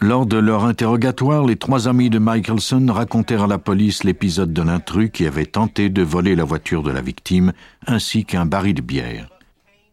Lors 0.01 0.25
de 0.25 0.37
leur 0.37 0.65
interrogatoire, 0.65 1.45
les 1.45 1.55
trois 1.55 1.87
amis 1.87 2.09
de 2.09 2.19
Michelson 2.19 2.85
racontèrent 2.89 3.43
à 3.43 3.47
la 3.47 3.57
police 3.57 4.03
l'épisode 4.03 4.51
de 4.51 4.61
l'intrus 4.61 5.09
qui 5.11 5.25
avait 5.25 5.45
tenté 5.45 5.89
de 5.89 6.01
voler 6.01 6.35
la 6.35 6.43
voiture 6.43 6.83
de 6.83 6.91
la 6.91 7.01
victime, 7.01 7.53
ainsi 7.87 8.25
qu'un 8.25 8.45
baril 8.45 8.75
de 8.75 8.81
bière. 8.81 9.29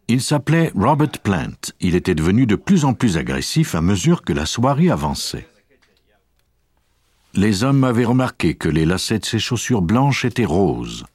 Il 0.09 0.21
s'appelait 0.21 0.73
Robert 0.75 1.19
Plant. 1.23 1.71
Il 1.79 1.95
était 1.95 2.15
devenu 2.15 2.45
de 2.45 2.57
plus 2.57 2.83
en 2.83 2.93
plus 2.93 3.17
agressif 3.17 3.75
à 3.75 3.81
mesure 3.81 4.23
que 4.23 4.33
la 4.33 4.45
soirée 4.45 4.89
avançait. 4.89 5.47
Les 7.33 7.63
hommes 7.63 7.85
avaient 7.85 8.05
remarqué 8.05 8.55
que 8.55 8.69
les 8.69 8.85
lacets 8.85 9.19
de 9.19 9.25
ses 9.25 9.39
chaussures 9.39 9.81
blanches 9.81 10.25
étaient 10.25 10.45
roses. 10.45 11.05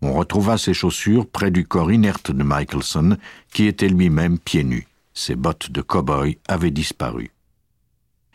On 0.00 0.12
retrouva 0.12 0.58
ces 0.58 0.74
chaussures 0.74 1.26
près 1.26 1.50
du 1.50 1.66
corps 1.66 1.90
inerte 1.90 2.30
de 2.30 2.44
Michelson, 2.44 3.16
qui 3.52 3.66
était 3.66 3.88
lui-même 3.88 4.38
pieds 4.38 4.64
nus. 4.64 4.86
Ses 5.12 5.34
bottes 5.34 5.72
de 5.72 5.82
cow-boy 5.82 6.38
avaient 6.46 6.70
disparu. 6.70 7.32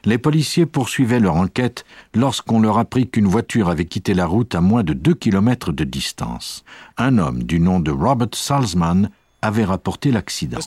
Les 0.06 0.18
policiers 0.18 0.66
poursuivaient 0.66 1.22
leur 1.22 1.36
enquête 1.36 1.86
lorsqu'on 2.14 2.60
leur 2.60 2.78
apprit 2.78 3.10
qu'une 3.10 3.28
voiture 3.28 3.70
avait 3.70 3.86
quitté 3.86 4.14
la 4.14 4.26
route 4.26 4.54
à 4.54 4.60
moins 4.60 4.84
de 4.84 4.92
deux 4.92 5.14
kilomètres 5.14 5.72
de 5.72 5.86
distance. 5.86 6.66
Un 6.98 7.18
homme 7.18 7.44
du 7.44 7.62
nom 7.62 7.80
de 7.80 7.92
Robert 7.92 8.34
Salzman 8.34 9.10
avait 9.44 9.66
rapporté 9.66 10.10
l'accident. 10.10 10.60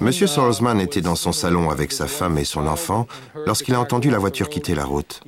Monsieur 0.00 0.26
Salzman 0.26 0.80
était 0.80 1.00
dans 1.00 1.14
son 1.14 1.30
salon 1.30 1.70
avec 1.70 1.92
sa 1.92 2.08
femme 2.08 2.36
et 2.38 2.44
son 2.44 2.66
enfant 2.66 3.06
lorsqu'il 3.46 3.74
a 3.74 3.80
entendu 3.80 4.10
la 4.10 4.18
voiture 4.18 4.48
quitter 4.48 4.74
la 4.74 4.84
route. 4.84 5.22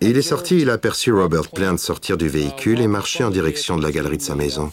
il 0.00 0.16
est 0.16 0.22
sorti, 0.22 0.60
il 0.60 0.70
a 0.70 0.72
aperçu 0.72 1.12
Robert 1.12 1.50
Plant 1.50 1.76
sortir 1.76 2.16
du 2.16 2.28
véhicule 2.28 2.80
et 2.80 2.88
marcher 2.88 3.22
en 3.22 3.30
direction 3.30 3.76
de 3.76 3.82
la 3.82 3.92
galerie 3.92 4.16
de 4.16 4.22
sa 4.22 4.34
maison. 4.34 4.72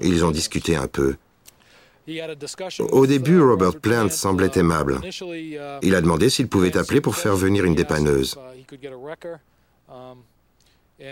Ils 0.00 0.24
ont 0.24 0.32
discuté 0.32 0.74
un 0.74 0.88
peu. 0.88 1.14
Au 2.90 3.06
début, 3.06 3.40
Robert 3.40 3.80
Plant 3.80 4.10
semblait 4.10 4.50
aimable. 4.56 5.00
Il 5.82 5.94
a 5.94 6.00
demandé 6.00 6.30
s'il 6.30 6.48
pouvait 6.48 6.76
appeler 6.76 7.00
pour 7.00 7.14
faire 7.14 7.36
venir 7.36 7.64
une 7.64 7.76
dépanneuse. 7.76 8.36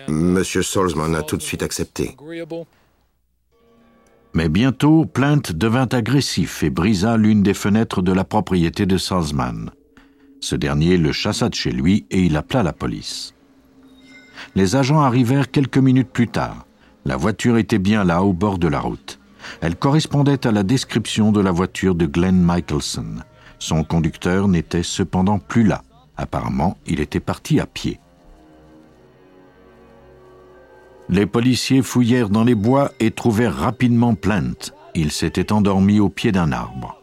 Monsieur 0.09 0.63
Salzman 0.63 1.15
a 1.15 1.23
tout 1.23 1.37
de 1.37 1.43
suite 1.43 1.63
accepté. 1.63 2.17
Mais 4.35 4.49
bientôt, 4.49 5.05
Plant 5.05 5.43
devint 5.55 5.89
agressif 5.93 6.63
et 6.63 6.71
brisa 6.71 7.17
l'une 7.17 7.43
des 7.43 7.55
fenêtres 7.55 8.01
de 8.01 8.13
la 8.13 8.25
propriété 8.25 8.87
de 8.87 8.97
Salzman. 8.97 9.71
Ce 10.41 10.57
dernier 10.57 10.97
le 10.97 11.13
chassa 11.13 11.49
de 11.49 11.55
chez 11.55 11.71
lui 11.71 12.07
et 12.11 12.23
il 12.23 12.37
appela 12.37 12.63
la 12.63 12.73
police. 12.73 13.35
Les 14.55 14.75
agents 14.75 15.01
arrivèrent 15.01 15.51
quelques 15.51 15.79
minutes 15.79 16.11
plus 16.11 16.29
tard. 16.29 16.67
La 17.05 17.17
voiture 17.17 17.59
était 17.59 17.79
bien 17.79 18.05
là, 18.05 18.23
au 18.23 18.33
bord 18.33 18.59
de 18.59 18.69
la 18.69 18.81
route. 18.81 19.21
Elle 19.61 19.77
correspondait 19.77 20.47
à 20.47 20.53
la 20.53 20.63
description 20.63 21.31
de 21.31 21.41
la 21.41 21.51
voiture 21.51 21.95
de 21.95 22.07
Glenn 22.07 22.43
Michelson. 22.45 23.17
Son 23.59 23.85
conducteur 23.85 24.49
n'était 24.49 24.83
cependant 24.83 25.39
plus 25.39 25.65
là. 25.65 25.83
Apparemment, 26.17 26.79
il 26.87 27.01
était 27.01 27.21
parti 27.21 27.61
à 27.61 27.67
pied. 27.67 28.01
Les 31.09 31.27
policiers 31.27 31.83
fouillèrent 31.83 32.31
dans 32.31 32.45
les 32.45 32.55
bois 32.55 32.91
et 33.01 33.11
trouvèrent 33.11 33.57
rapidement 33.57 34.15
Plainte. 34.15 34.73
Il 34.95 35.11
s'était 35.11 35.53
endormi 35.53 36.01
au 36.01 36.09
pied 36.09 36.33
d'un 36.33 36.53
arbre. 36.53 37.01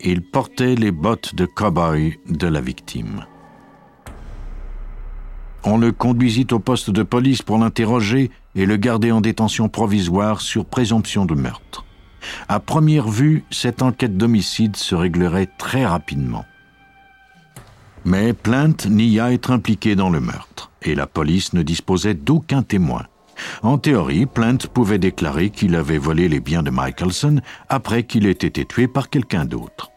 Il 0.00 0.22
portait 0.22 0.76
les 0.76 0.92
bottes 0.92 1.34
de 1.34 1.44
cow-boy 1.44 2.18
de 2.28 2.46
la 2.46 2.60
victime. 2.60 3.24
On 5.64 5.76
le 5.76 5.90
conduisit 5.90 6.46
au 6.52 6.60
poste 6.60 6.90
de 6.90 7.02
police 7.02 7.42
pour 7.42 7.58
l'interroger 7.58 8.30
et 8.54 8.64
le 8.64 8.76
garder 8.76 9.10
en 9.10 9.20
détention 9.20 9.68
provisoire 9.68 10.40
sur 10.40 10.64
présomption 10.64 11.26
de 11.26 11.34
meurtre. 11.34 11.84
À 12.48 12.60
première 12.60 13.08
vue, 13.08 13.44
cette 13.50 13.82
enquête 13.82 14.16
d'homicide 14.16 14.76
se 14.76 14.94
réglerait 14.94 15.48
très 15.58 15.84
rapidement. 15.84 16.44
Mais 18.08 18.32
Plainte 18.32 18.86
nia 18.86 19.34
être 19.34 19.50
impliqué 19.50 19.94
dans 19.94 20.08
le 20.08 20.20
meurtre, 20.20 20.70
et 20.80 20.94
la 20.94 21.06
police 21.06 21.52
ne 21.52 21.62
disposait 21.62 22.14
d'aucun 22.14 22.62
témoin. 22.62 23.02
En 23.62 23.76
théorie, 23.76 24.24
Plainte 24.24 24.66
pouvait 24.66 24.96
déclarer 24.96 25.50
qu'il 25.50 25.74
avait 25.74 25.98
volé 25.98 26.26
les 26.26 26.40
biens 26.40 26.62
de 26.62 26.70
Michelson 26.72 27.42
après 27.68 28.04
qu'il 28.04 28.24
ait 28.24 28.30
été 28.30 28.64
tué 28.64 28.88
par 28.88 29.10
quelqu'un 29.10 29.44
d'autre. 29.44 29.90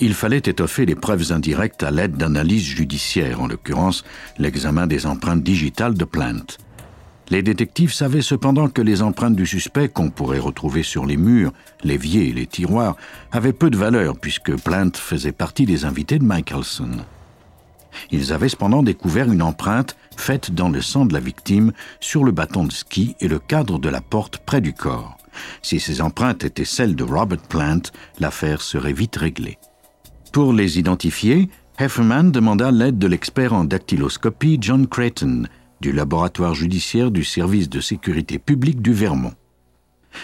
Il 0.00 0.14
fallait 0.14 0.38
étoffer 0.38 0.86
les 0.86 0.94
preuves 0.94 1.32
indirectes 1.32 1.82
à 1.82 1.90
l'aide 1.90 2.16
d'analyses 2.16 2.64
judiciaires, 2.64 3.42
en 3.42 3.46
l'occurrence 3.46 4.04
l'examen 4.38 4.86
des 4.86 5.04
empreintes 5.04 5.42
digitales 5.42 5.98
de 5.98 6.04
Plainte. 6.06 6.56
Les 7.28 7.42
détectives 7.42 7.92
savaient 7.92 8.22
cependant 8.22 8.70
que 8.70 8.80
les 8.80 9.02
empreintes 9.02 9.36
du 9.36 9.44
suspect 9.44 9.90
qu'on 9.90 10.08
pourrait 10.08 10.38
retrouver 10.38 10.82
sur 10.82 11.04
les 11.04 11.18
murs, 11.18 11.52
l'évier 11.82 12.26
et 12.26 12.32
les 12.32 12.46
tiroirs 12.46 12.96
avaient 13.32 13.52
peu 13.52 13.68
de 13.68 13.76
valeur 13.76 14.16
puisque 14.18 14.56
Plainte 14.62 14.96
faisait 14.96 15.32
partie 15.32 15.66
des 15.66 15.84
invités 15.84 16.18
de 16.18 16.24
Michelson. 16.24 17.04
Ils 18.10 18.32
avaient 18.32 18.48
cependant 18.48 18.82
découvert 18.82 19.30
une 19.30 19.42
empreinte 19.42 19.96
faite 20.16 20.52
dans 20.52 20.68
le 20.68 20.80
sang 20.80 21.06
de 21.06 21.14
la 21.14 21.20
victime 21.20 21.72
sur 22.00 22.24
le 22.24 22.32
bâton 22.32 22.64
de 22.64 22.72
ski 22.72 23.16
et 23.20 23.28
le 23.28 23.38
cadre 23.38 23.78
de 23.78 23.88
la 23.88 24.00
porte 24.00 24.38
près 24.38 24.60
du 24.60 24.72
corps. 24.72 25.16
Si 25.62 25.80
ces 25.80 26.00
empreintes 26.00 26.44
étaient 26.44 26.64
celles 26.64 26.94
de 26.94 27.04
Robert 27.04 27.42
Plant, 27.42 27.82
l'affaire 28.20 28.62
serait 28.62 28.92
vite 28.92 29.16
réglée. 29.16 29.58
Pour 30.32 30.52
les 30.52 30.78
identifier, 30.78 31.48
Hefferman 31.78 32.30
demanda 32.30 32.70
l'aide 32.70 32.98
de 32.98 33.06
l'expert 33.06 33.52
en 33.52 33.64
dactyloscopie 33.64 34.58
John 34.60 34.86
Creighton, 34.86 35.44
du 35.80 35.92
laboratoire 35.92 36.54
judiciaire 36.54 37.10
du 37.10 37.24
service 37.24 37.68
de 37.68 37.80
sécurité 37.80 38.38
publique 38.38 38.80
du 38.80 38.92
Vermont. 38.92 39.34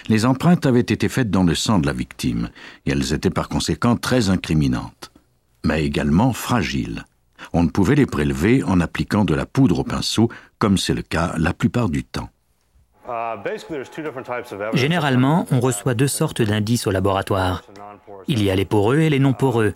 Les 0.08 0.24
empreintes 0.24 0.66
avaient 0.66 0.80
été 0.80 1.08
faites 1.08 1.30
dans 1.30 1.42
le 1.42 1.54
sang 1.54 1.80
de 1.80 1.86
la 1.86 1.92
victime, 1.92 2.50
et 2.86 2.90
elles 2.90 3.12
étaient 3.12 3.30
par 3.30 3.48
conséquent 3.48 3.96
très 3.96 4.30
incriminantes, 4.30 5.10
mais 5.64 5.84
également 5.84 6.32
fragiles. 6.32 7.04
On 7.52 7.62
ne 7.62 7.68
pouvait 7.68 7.94
les 7.94 8.06
prélever 8.06 8.62
en 8.62 8.80
appliquant 8.80 9.24
de 9.24 9.34
la 9.34 9.46
poudre 9.46 9.80
au 9.80 9.84
pinceau, 9.84 10.28
comme 10.58 10.78
c'est 10.78 10.94
le 10.94 11.02
cas 11.02 11.34
la 11.38 11.52
plupart 11.52 11.88
du 11.88 12.04
temps. 12.04 12.28
Généralement, 14.74 15.46
on 15.50 15.60
reçoit 15.60 15.94
deux 15.94 16.08
sortes 16.08 16.42
d'indices 16.42 16.86
au 16.86 16.90
laboratoire. 16.90 17.62
Il 18.28 18.42
y 18.42 18.50
a 18.50 18.54
les 18.54 18.64
poreux 18.64 19.00
et 19.00 19.10
les 19.10 19.18
non 19.18 19.32
poreux. 19.32 19.74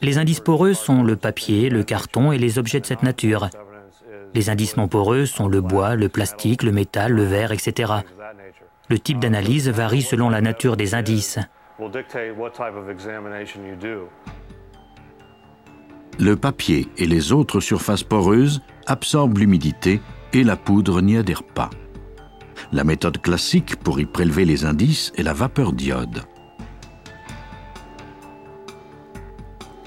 Les 0.00 0.18
indices 0.18 0.40
poreux 0.40 0.74
sont 0.74 1.02
le 1.02 1.16
papier, 1.16 1.68
le 1.68 1.82
carton 1.82 2.32
et 2.32 2.38
les 2.38 2.58
objets 2.58 2.80
de 2.80 2.86
cette 2.86 3.02
nature. 3.02 3.50
Les 4.34 4.50
indices 4.50 4.76
non 4.76 4.88
poreux 4.88 5.26
sont 5.26 5.48
le 5.48 5.60
bois, 5.60 5.94
le 5.94 6.08
plastique, 6.08 6.62
le 6.62 6.72
métal, 6.72 7.12
le 7.12 7.24
verre, 7.24 7.52
etc. 7.52 7.92
Le 8.88 8.98
type 8.98 9.18
d'analyse 9.18 9.68
varie 9.68 10.02
selon 10.02 10.30
la 10.30 10.40
nature 10.40 10.76
des 10.76 10.94
indices. 10.94 11.38
Le 16.18 16.34
papier 16.34 16.88
et 16.96 17.06
les 17.06 17.30
autres 17.30 17.60
surfaces 17.60 18.02
poreuses 18.02 18.60
absorbent 18.86 19.38
l'humidité 19.38 20.00
et 20.32 20.42
la 20.42 20.56
poudre 20.56 21.00
n'y 21.00 21.16
adhère 21.16 21.44
pas. 21.44 21.70
La 22.72 22.82
méthode 22.82 23.22
classique 23.22 23.76
pour 23.76 24.00
y 24.00 24.04
prélever 24.04 24.44
les 24.44 24.64
indices 24.64 25.12
est 25.16 25.22
la 25.22 25.32
vapeur 25.32 25.72
d'iode. 25.72 26.24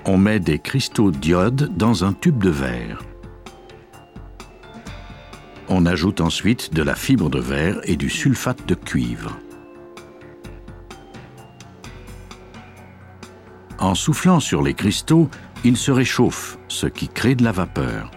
On 0.05 0.17
met 0.17 0.39
des 0.39 0.57
cristaux 0.57 1.11
d'iode 1.11 1.75
dans 1.75 2.05
un 2.05 2.13
tube 2.13 2.41
de 2.41 2.50
verre. 2.50 3.03
On 5.67 5.85
ajoute 5.85 6.21
ensuite 6.21 6.73
de 6.73 6.81
la 6.81 6.95
fibre 6.95 7.29
de 7.29 7.39
verre 7.39 7.79
et 7.83 7.97
du 7.97 8.09
sulfate 8.09 8.65
de 8.67 8.75
cuivre. 8.75 9.38
En 13.79 13.95
soufflant 13.95 14.39
sur 14.39 14.61
les 14.61 14.73
cristaux, 14.73 15.29
ils 15.63 15.77
se 15.77 15.91
réchauffent, 15.91 16.58
ce 16.68 16.88
qui 16.88 17.08
crée 17.08 17.36
de 17.36 17.44
la 17.44 17.51
vapeur. 17.51 18.12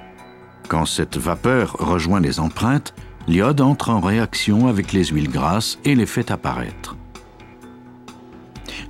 Quand 0.68 0.86
cette 0.86 1.18
vapeur 1.18 1.76
rejoint 1.78 2.20
les 2.20 2.40
empreintes, 2.40 2.94
l'iode 3.28 3.60
entre 3.60 3.90
en 3.90 4.00
réaction 4.00 4.66
avec 4.66 4.92
les 4.92 5.06
huiles 5.06 5.30
grasses 5.30 5.78
et 5.84 5.94
les 5.94 6.06
fait 6.06 6.30
apparaître. 6.30 6.96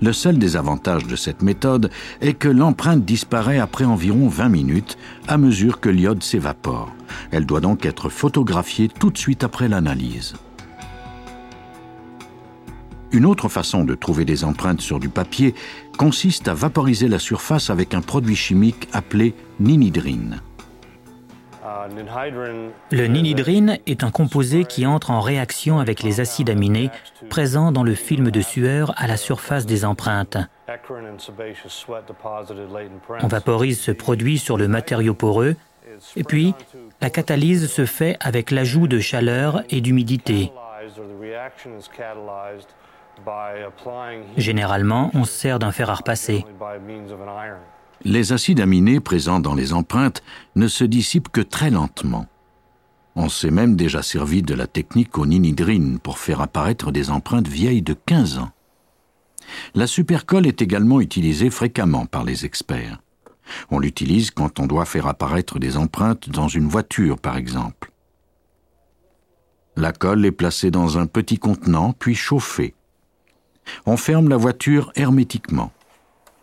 Le 0.00 0.12
seul 0.12 0.38
désavantage 0.38 1.06
de 1.06 1.16
cette 1.16 1.42
méthode 1.42 1.90
est 2.20 2.34
que 2.34 2.48
l'empreinte 2.48 3.04
disparaît 3.04 3.58
après 3.58 3.84
environ 3.84 4.28
20 4.28 4.48
minutes 4.48 4.98
à 5.28 5.38
mesure 5.38 5.80
que 5.80 5.88
l'iode 5.88 6.22
s'évapore. 6.22 6.92
Elle 7.30 7.46
doit 7.46 7.60
donc 7.60 7.86
être 7.86 8.08
photographiée 8.08 8.88
tout 8.88 9.10
de 9.10 9.18
suite 9.18 9.44
après 9.44 9.68
l'analyse. 9.68 10.34
Une 13.12 13.26
autre 13.26 13.48
façon 13.48 13.84
de 13.84 13.94
trouver 13.94 14.24
des 14.24 14.44
empreintes 14.44 14.80
sur 14.80 14.98
du 14.98 15.08
papier 15.08 15.54
consiste 15.96 16.48
à 16.48 16.54
vaporiser 16.54 17.08
la 17.08 17.18
surface 17.18 17.70
avec 17.70 17.94
un 17.94 18.00
produit 18.00 18.36
chimique 18.36 18.88
appelé 18.92 19.34
ninhydrine. 19.60 20.40
Le 22.90 23.06
ninhydrine 23.06 23.78
est 23.86 24.04
un 24.04 24.10
composé 24.10 24.64
qui 24.64 24.86
entre 24.86 25.10
en 25.10 25.20
réaction 25.20 25.78
avec 25.78 26.02
les 26.02 26.20
acides 26.20 26.50
aminés 26.50 26.90
présents 27.30 27.72
dans 27.72 27.82
le 27.82 27.94
film 27.94 28.30
de 28.30 28.40
sueur 28.40 28.92
à 28.96 29.06
la 29.06 29.16
surface 29.16 29.66
des 29.66 29.84
empreintes. 29.84 30.36
On 33.22 33.26
vaporise 33.26 33.80
ce 33.80 33.90
produit 33.90 34.38
sur 34.38 34.56
le 34.56 34.68
matériau 34.68 35.14
poreux 35.14 35.56
et 36.16 36.24
puis 36.24 36.54
la 37.00 37.10
catalyse 37.10 37.70
se 37.70 37.86
fait 37.86 38.16
avec 38.20 38.50
l'ajout 38.50 38.88
de 38.88 38.98
chaleur 38.98 39.62
et 39.70 39.80
d'humidité. 39.80 40.52
Généralement, 44.36 45.10
on 45.14 45.24
sert 45.24 45.58
d'un 45.58 45.72
fer 45.72 45.90
à 45.90 45.94
repasser. 45.94 46.44
Les 48.02 48.32
acides 48.32 48.60
aminés 48.60 49.00
présents 49.00 49.40
dans 49.40 49.54
les 49.54 49.72
empreintes 49.72 50.22
ne 50.56 50.68
se 50.68 50.84
dissipent 50.84 51.30
que 51.30 51.40
très 51.40 51.70
lentement. 51.70 52.26
On 53.16 53.28
s'est 53.28 53.50
même 53.50 53.76
déjà 53.76 54.02
servi 54.02 54.42
de 54.42 54.54
la 54.54 54.66
technique 54.66 55.16
au 55.18 55.26
ninhydrine 55.26 56.00
pour 56.00 56.18
faire 56.18 56.40
apparaître 56.40 56.90
des 56.90 57.10
empreintes 57.10 57.48
vieilles 57.48 57.82
de 57.82 57.94
15 57.94 58.38
ans. 58.38 58.50
La 59.74 59.86
supercolle 59.86 60.46
est 60.46 60.62
également 60.62 61.00
utilisée 61.00 61.50
fréquemment 61.50 62.06
par 62.06 62.24
les 62.24 62.44
experts. 62.44 62.98
On 63.70 63.78
l'utilise 63.78 64.30
quand 64.30 64.58
on 64.58 64.66
doit 64.66 64.86
faire 64.86 65.06
apparaître 65.06 65.58
des 65.58 65.76
empreintes 65.76 66.28
dans 66.28 66.48
une 66.48 66.68
voiture, 66.68 67.18
par 67.18 67.36
exemple. 67.36 67.92
La 69.76 69.92
colle 69.92 70.24
est 70.24 70.32
placée 70.32 70.70
dans 70.70 70.98
un 70.98 71.06
petit 71.06 71.38
contenant, 71.38 71.92
puis 71.92 72.14
chauffée. 72.14 72.74
On 73.86 73.96
ferme 73.96 74.28
la 74.28 74.36
voiture 74.36 74.92
hermétiquement. 74.96 75.72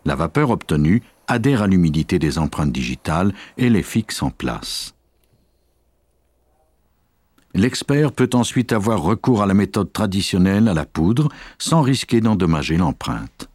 La 0.05 0.15
vapeur 0.15 0.49
obtenue 0.49 1.03
adhère 1.27 1.61
à 1.61 1.67
l'humidité 1.67 2.19
des 2.19 2.37
empreintes 2.37 2.71
digitales 2.71 3.33
et 3.57 3.69
les 3.69 3.83
fixe 3.83 4.21
en 4.21 4.29
place. 4.29 4.93
L'expert 7.53 8.11
peut 8.11 8.29
ensuite 8.33 8.71
avoir 8.71 9.01
recours 9.01 9.41
à 9.41 9.45
la 9.45 9.53
méthode 9.53 9.91
traditionnelle 9.91 10.67
à 10.67 10.73
la 10.73 10.85
poudre 10.85 11.29
sans 11.57 11.81
risquer 11.81 12.21
d'endommager 12.21 12.77
l'empreinte. 12.77 13.49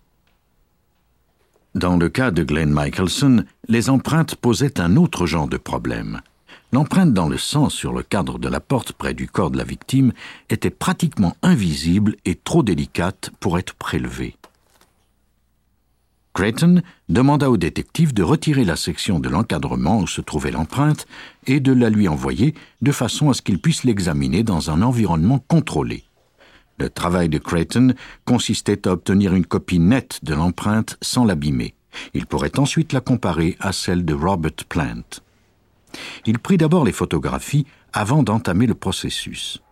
Dans 1.74 1.96
le 1.96 2.08
cas 2.08 2.30
de 2.30 2.42
Glenn 2.42 2.72
Michelson, 2.74 3.44
les 3.68 3.90
empreintes 3.90 4.34
posaient 4.34 4.80
un 4.80 4.96
autre 4.96 5.26
genre 5.26 5.48
de 5.48 5.58
problème. 5.58 6.20
L'empreinte 6.76 7.14
dans 7.14 7.30
le 7.30 7.38
sang 7.38 7.70
sur 7.70 7.94
le 7.94 8.02
cadre 8.02 8.38
de 8.38 8.48
la 8.48 8.60
porte 8.60 8.92
près 8.92 9.14
du 9.14 9.28
corps 9.28 9.50
de 9.50 9.56
la 9.56 9.64
victime 9.64 10.12
était 10.50 10.68
pratiquement 10.68 11.34
invisible 11.40 12.16
et 12.26 12.34
trop 12.34 12.62
délicate 12.62 13.30
pour 13.40 13.58
être 13.58 13.72
prélevée. 13.72 14.36
Creighton 16.34 16.82
demanda 17.08 17.48
au 17.48 17.56
détective 17.56 18.12
de 18.12 18.22
retirer 18.22 18.66
la 18.66 18.76
section 18.76 19.20
de 19.20 19.30
l'encadrement 19.30 20.00
où 20.00 20.06
se 20.06 20.20
trouvait 20.20 20.50
l'empreinte 20.50 21.06
et 21.46 21.60
de 21.60 21.72
la 21.72 21.88
lui 21.88 22.08
envoyer 22.08 22.54
de 22.82 22.92
façon 22.92 23.30
à 23.30 23.32
ce 23.32 23.40
qu'il 23.40 23.58
puisse 23.58 23.84
l'examiner 23.84 24.42
dans 24.42 24.70
un 24.70 24.82
environnement 24.82 25.38
contrôlé. 25.38 26.04
Le 26.78 26.90
travail 26.90 27.30
de 27.30 27.38
Creighton 27.38 27.94
consistait 28.26 28.86
à 28.86 28.92
obtenir 28.92 29.34
une 29.34 29.46
copie 29.46 29.78
nette 29.78 30.22
de 30.24 30.34
l'empreinte 30.34 30.98
sans 31.00 31.24
l'abîmer. 31.24 31.72
Il 32.12 32.26
pourrait 32.26 32.58
ensuite 32.58 32.92
la 32.92 33.00
comparer 33.00 33.56
à 33.60 33.72
celle 33.72 34.04
de 34.04 34.12
Robert 34.12 34.52
Plant. 34.68 35.22
Il 36.24 36.38
prit 36.38 36.56
d'abord 36.56 36.84
les 36.84 36.92
photographies 36.92 37.66
avant 37.92 38.22
d'entamer 38.22 38.66
le 38.66 38.74
processus. 38.74 39.62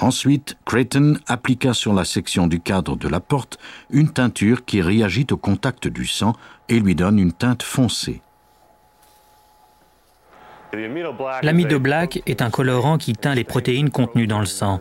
Ensuite, 0.00 0.56
Creighton 0.64 1.18
appliqua 1.28 1.72
sur 1.72 1.94
la 1.94 2.04
section 2.04 2.46
du 2.48 2.60
cadre 2.60 2.96
de 2.96 3.08
la 3.08 3.20
porte 3.20 3.58
une 3.90 4.12
teinture 4.12 4.64
qui 4.64 4.82
réagit 4.82 5.26
au 5.30 5.36
contact 5.36 5.86
du 5.86 6.04
sang 6.04 6.34
et 6.68 6.80
lui 6.80 6.94
donne 6.94 7.18
une 7.18 7.32
teinte 7.32 7.62
foncée. 7.62 8.20
L'amido 11.42 11.78
black 11.78 12.22
est 12.26 12.42
un 12.42 12.50
colorant 12.50 12.98
qui 12.98 13.12
teint 13.12 13.34
les 13.34 13.44
protéines 13.44 13.90
contenues 13.90 14.26
dans 14.26 14.40
le 14.40 14.46
sang. 14.46 14.80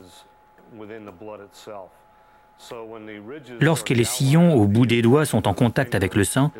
Lorsque 3.60 3.90
les 3.90 4.04
sillons 4.04 4.54
au 4.56 4.68
bout 4.68 4.86
des 4.86 5.02
doigts 5.02 5.26
sont 5.26 5.48
en 5.48 5.54
contact 5.54 5.96
avec 5.96 6.16
le 6.16 6.24
sang, 6.24 6.52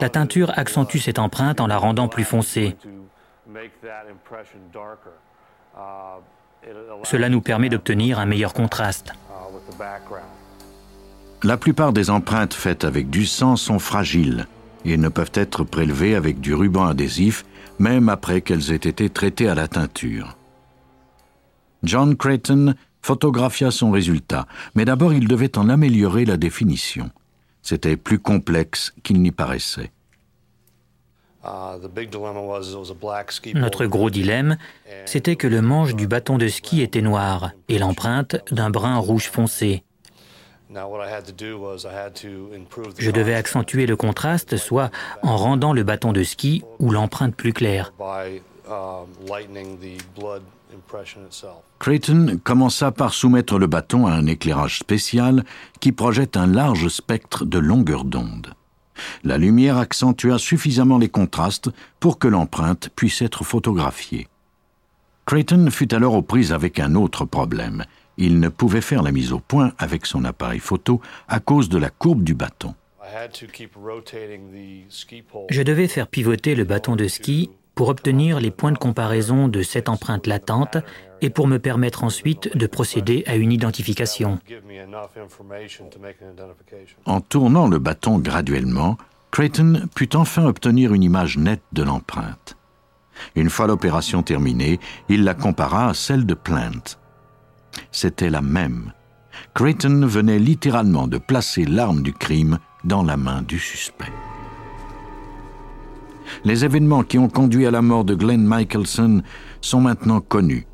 la 0.00 0.08
teinture 0.08 0.52
accentue 0.56 0.98
cette 0.98 1.18
empreinte 1.18 1.60
en 1.60 1.66
la 1.66 1.78
rendant 1.78 2.08
plus 2.08 2.24
foncée. 2.24 2.76
Cela 7.04 7.28
nous 7.28 7.40
permet 7.40 7.68
d'obtenir 7.68 8.18
un 8.18 8.26
meilleur 8.26 8.54
contraste. 8.54 9.12
La 11.42 11.56
plupart 11.56 11.92
des 11.92 12.10
empreintes 12.10 12.54
faites 12.54 12.84
avec 12.84 13.10
du 13.10 13.26
sang 13.26 13.56
sont 13.56 13.78
fragiles 13.78 14.46
et 14.84 14.96
ne 14.96 15.08
peuvent 15.08 15.32
être 15.34 15.64
prélevées 15.64 16.14
avec 16.14 16.40
du 16.40 16.54
ruban 16.54 16.86
adhésif 16.86 17.44
même 17.78 18.08
après 18.08 18.40
qu'elles 18.40 18.70
aient 18.70 18.76
été 18.76 19.10
traitées 19.10 19.48
à 19.48 19.54
la 19.54 19.66
teinture. 19.66 20.36
John 21.82 22.16
Creighton 22.16 22.74
photographia 23.02 23.70
son 23.70 23.90
résultat, 23.90 24.46
mais 24.74 24.84
d'abord 24.84 25.12
il 25.12 25.28
devait 25.28 25.58
en 25.58 25.68
améliorer 25.68 26.24
la 26.24 26.36
définition. 26.36 27.10
C'était 27.62 27.96
plus 27.96 28.18
complexe 28.18 28.92
qu'il 29.02 29.20
n'y 29.20 29.30
paraissait. 29.30 29.92
Notre 33.54 33.86
gros 33.86 34.10
dilemme, 34.10 34.56
c'était 35.06 35.36
que 35.36 35.48
le 35.48 35.60
manche 35.60 35.94
du 35.94 36.06
bâton 36.06 36.38
de 36.38 36.46
ski 36.46 36.82
était 36.82 37.02
noir 37.02 37.50
et 37.68 37.78
l'empreinte 37.78 38.36
d'un 38.52 38.70
brun 38.70 38.96
rouge 38.96 39.28
foncé. 39.28 39.82
Je 42.98 43.10
devais 43.10 43.34
accentuer 43.34 43.86
le 43.86 43.96
contraste, 43.96 44.56
soit 44.56 44.90
en 45.22 45.36
rendant 45.36 45.72
le 45.72 45.82
bâton 45.82 46.12
de 46.12 46.22
ski 46.22 46.62
ou 46.78 46.90
l'empreinte 46.90 47.34
plus 47.34 47.52
claire. 47.52 47.92
Creighton 51.78 52.40
commença 52.42 52.92
par 52.92 53.12
soumettre 53.14 53.58
le 53.58 53.66
bâton 53.66 54.06
à 54.06 54.12
un 54.12 54.26
éclairage 54.26 54.78
spécial 54.78 55.44
qui 55.80 55.92
projette 55.92 56.36
un 56.36 56.46
large 56.46 56.88
spectre 56.88 57.44
de 57.44 57.58
longueur 57.58 58.04
d'onde 58.04 58.54
la 59.24 59.38
lumière 59.38 59.78
accentua 59.78 60.38
suffisamment 60.38 60.98
les 60.98 61.08
contrastes 61.08 61.70
pour 62.00 62.18
que 62.18 62.28
l'empreinte 62.28 62.90
puisse 62.94 63.22
être 63.22 63.44
photographiée. 63.44 64.28
Creighton 65.26 65.68
fut 65.70 65.94
alors 65.94 66.14
aux 66.14 66.22
prises 66.22 66.52
avec 66.52 66.78
un 66.80 66.94
autre 66.94 67.24
problème. 67.24 67.84
Il 68.16 68.40
ne 68.40 68.48
pouvait 68.48 68.80
faire 68.80 69.02
la 69.02 69.12
mise 69.12 69.32
au 69.32 69.38
point 69.38 69.72
avec 69.78 70.06
son 70.06 70.24
appareil 70.24 70.58
photo 70.58 71.00
à 71.28 71.40
cause 71.40 71.68
de 71.68 71.78
la 71.78 71.90
courbe 71.90 72.22
du 72.22 72.34
bâton. 72.34 72.74
Je 75.50 75.62
devais 75.62 75.88
faire 75.88 76.08
pivoter 76.08 76.54
le 76.54 76.64
bâton 76.64 76.96
de 76.96 77.08
ski 77.08 77.50
pour 77.74 77.88
obtenir 77.88 78.40
les 78.40 78.50
points 78.50 78.72
de 78.72 78.78
comparaison 78.78 79.48
de 79.48 79.62
cette 79.62 79.88
empreinte 79.88 80.26
latente 80.26 80.76
et 81.20 81.30
pour 81.30 81.46
me 81.46 81.58
permettre 81.58 82.04
ensuite 82.04 82.56
de 82.56 82.66
procéder 82.66 83.24
à 83.26 83.36
une 83.36 83.52
identification. 83.52 84.38
En 87.06 87.20
tournant 87.20 87.68
le 87.68 87.78
bâton 87.78 88.18
graduellement, 88.18 88.98
Creighton 89.30 89.88
put 89.94 90.14
enfin 90.14 90.44
obtenir 90.44 90.92
une 90.92 91.02
image 91.02 91.38
nette 91.38 91.62
de 91.72 91.82
l'empreinte. 91.82 92.56
Une 93.34 93.50
fois 93.50 93.66
l'opération 93.66 94.22
terminée, 94.22 94.80
il 95.08 95.24
la 95.24 95.34
compara 95.34 95.88
à 95.88 95.94
celle 95.94 96.26
de 96.26 96.34
Plant. 96.34 96.98
C'était 97.90 98.30
la 98.30 98.42
même. 98.42 98.92
Creighton 99.54 100.06
venait 100.06 100.38
littéralement 100.38 101.06
de 101.06 101.18
placer 101.18 101.64
l'arme 101.64 102.02
du 102.02 102.12
crime 102.12 102.58
dans 102.84 103.02
la 103.02 103.16
main 103.16 103.42
du 103.42 103.58
suspect. 103.58 104.12
Les 106.44 106.64
événements 106.64 107.02
qui 107.02 107.18
ont 107.18 107.28
conduit 107.28 107.66
à 107.66 107.70
la 107.70 107.82
mort 107.82 108.04
de 108.04 108.14
Glenn 108.14 108.44
Michelson 108.46 109.22
sont 109.60 109.80
maintenant 109.80 110.20
connus. 110.20 110.66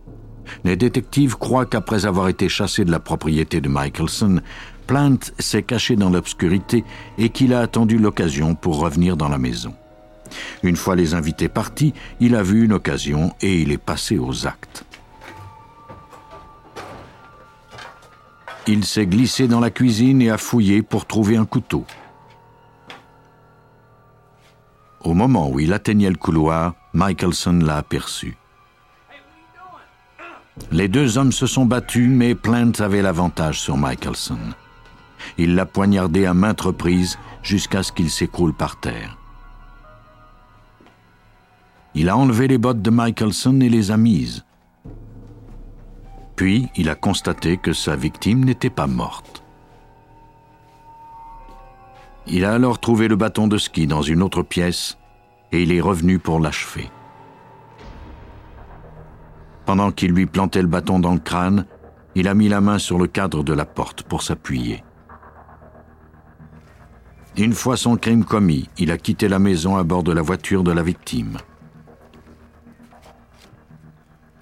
Les 0.64 0.76
détectives 0.76 1.36
croient 1.36 1.66
qu'après 1.66 2.06
avoir 2.06 2.28
été 2.28 2.48
chassé 2.48 2.84
de 2.84 2.90
la 2.90 3.00
propriété 3.00 3.60
de 3.60 3.68
Michelson, 3.68 4.40
Plant 4.86 5.18
s'est 5.38 5.62
caché 5.62 5.96
dans 5.96 6.08
l'obscurité 6.08 6.82
et 7.18 7.28
qu'il 7.28 7.52
a 7.52 7.60
attendu 7.60 7.98
l'occasion 7.98 8.54
pour 8.54 8.78
revenir 8.78 9.18
dans 9.18 9.28
la 9.28 9.36
maison. 9.36 9.74
Une 10.62 10.76
fois 10.76 10.96
les 10.96 11.14
invités 11.14 11.48
partis, 11.48 11.92
il 12.20 12.34
a 12.34 12.42
vu 12.42 12.64
une 12.64 12.72
occasion 12.72 13.34
et 13.42 13.60
il 13.60 13.70
est 13.70 13.78
passé 13.78 14.18
aux 14.18 14.46
actes. 14.46 14.84
Il 18.66 18.84
s'est 18.84 19.06
glissé 19.06 19.48
dans 19.48 19.60
la 19.60 19.70
cuisine 19.70 20.20
et 20.20 20.30
a 20.30 20.38
fouillé 20.38 20.82
pour 20.82 21.06
trouver 21.06 21.36
un 21.36 21.46
couteau. 21.46 21.84
Au 25.04 25.14
moment 25.14 25.50
où 25.50 25.60
il 25.60 25.72
atteignait 25.72 26.10
le 26.10 26.16
couloir, 26.16 26.74
Michelson 26.92 27.60
l'a 27.62 27.76
aperçu. 27.76 28.36
Les 30.72 30.88
deux 30.88 31.18
hommes 31.18 31.32
se 31.32 31.46
sont 31.46 31.66
battus, 31.66 32.08
mais 32.08 32.34
Plant 32.34 32.72
avait 32.80 33.02
l'avantage 33.02 33.60
sur 33.60 33.76
Michelson. 33.76 34.38
Il 35.36 35.54
l'a 35.54 35.66
poignardé 35.66 36.26
à 36.26 36.34
maintes 36.34 36.62
reprises 36.62 37.18
jusqu'à 37.42 37.82
ce 37.82 37.92
qu'il 37.92 38.10
s'écroule 38.10 38.54
par 38.54 38.80
terre. 38.80 39.16
Il 41.94 42.08
a 42.08 42.16
enlevé 42.16 42.48
les 42.48 42.58
bottes 42.58 42.82
de 42.82 42.90
Michelson 42.92 43.60
et 43.60 43.68
les 43.68 43.90
a 43.90 43.96
mises. 43.96 44.44
Puis, 46.36 46.68
il 46.76 46.88
a 46.88 46.94
constaté 46.94 47.56
que 47.56 47.72
sa 47.72 47.96
victime 47.96 48.44
n'était 48.44 48.70
pas 48.70 48.86
morte. 48.86 49.42
Il 52.30 52.44
a 52.44 52.52
alors 52.52 52.78
trouvé 52.78 53.08
le 53.08 53.16
bâton 53.16 53.48
de 53.48 53.56
ski 53.56 53.86
dans 53.86 54.02
une 54.02 54.22
autre 54.22 54.42
pièce 54.42 54.98
et 55.50 55.62
il 55.62 55.72
est 55.72 55.80
revenu 55.80 56.18
pour 56.18 56.40
l'achever. 56.40 56.90
Pendant 59.64 59.90
qu'il 59.92 60.12
lui 60.12 60.26
plantait 60.26 60.62
le 60.62 60.68
bâton 60.68 60.98
dans 60.98 61.14
le 61.14 61.20
crâne, 61.20 61.66
il 62.14 62.28
a 62.28 62.34
mis 62.34 62.48
la 62.48 62.60
main 62.60 62.78
sur 62.78 62.98
le 62.98 63.06
cadre 63.06 63.42
de 63.42 63.52
la 63.52 63.64
porte 63.64 64.02
pour 64.02 64.22
s'appuyer. 64.22 64.84
Une 67.36 67.52
fois 67.52 67.76
son 67.76 67.96
crime 67.96 68.24
commis, 68.24 68.68
il 68.78 68.90
a 68.90 68.98
quitté 68.98 69.28
la 69.28 69.38
maison 69.38 69.76
à 69.76 69.82
bord 69.82 70.02
de 70.02 70.12
la 70.12 70.22
voiture 70.22 70.64
de 70.64 70.72
la 70.72 70.82
victime. 70.82 71.38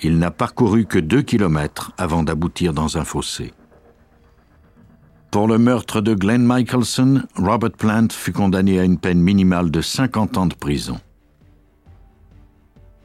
Il 0.01 0.18
n'a 0.18 0.31
parcouru 0.31 0.87
que 0.87 0.99
deux 0.99 1.22
kilomètres 1.22 1.92
avant 1.99 2.22
d'aboutir 2.22 2.72
dans 2.72 2.99
un 2.99 3.05
fossé. 3.05 3.53
Pour 5.37 5.49
le 5.49 5.59
meurtre 5.59 6.01
de 6.01 6.14
Glenn 6.14 6.46
Michelson, 6.46 7.20
Robert 7.37 7.72
Plant 7.72 8.09
fut 8.11 8.33
condamné 8.33 8.81
à 8.81 8.85
une 8.85 8.96
peine 8.96 9.20
minimale 9.20 9.70
de 9.70 9.83
50 9.83 10.38
ans 10.38 10.46
de 10.46 10.55
prison. 10.55 10.99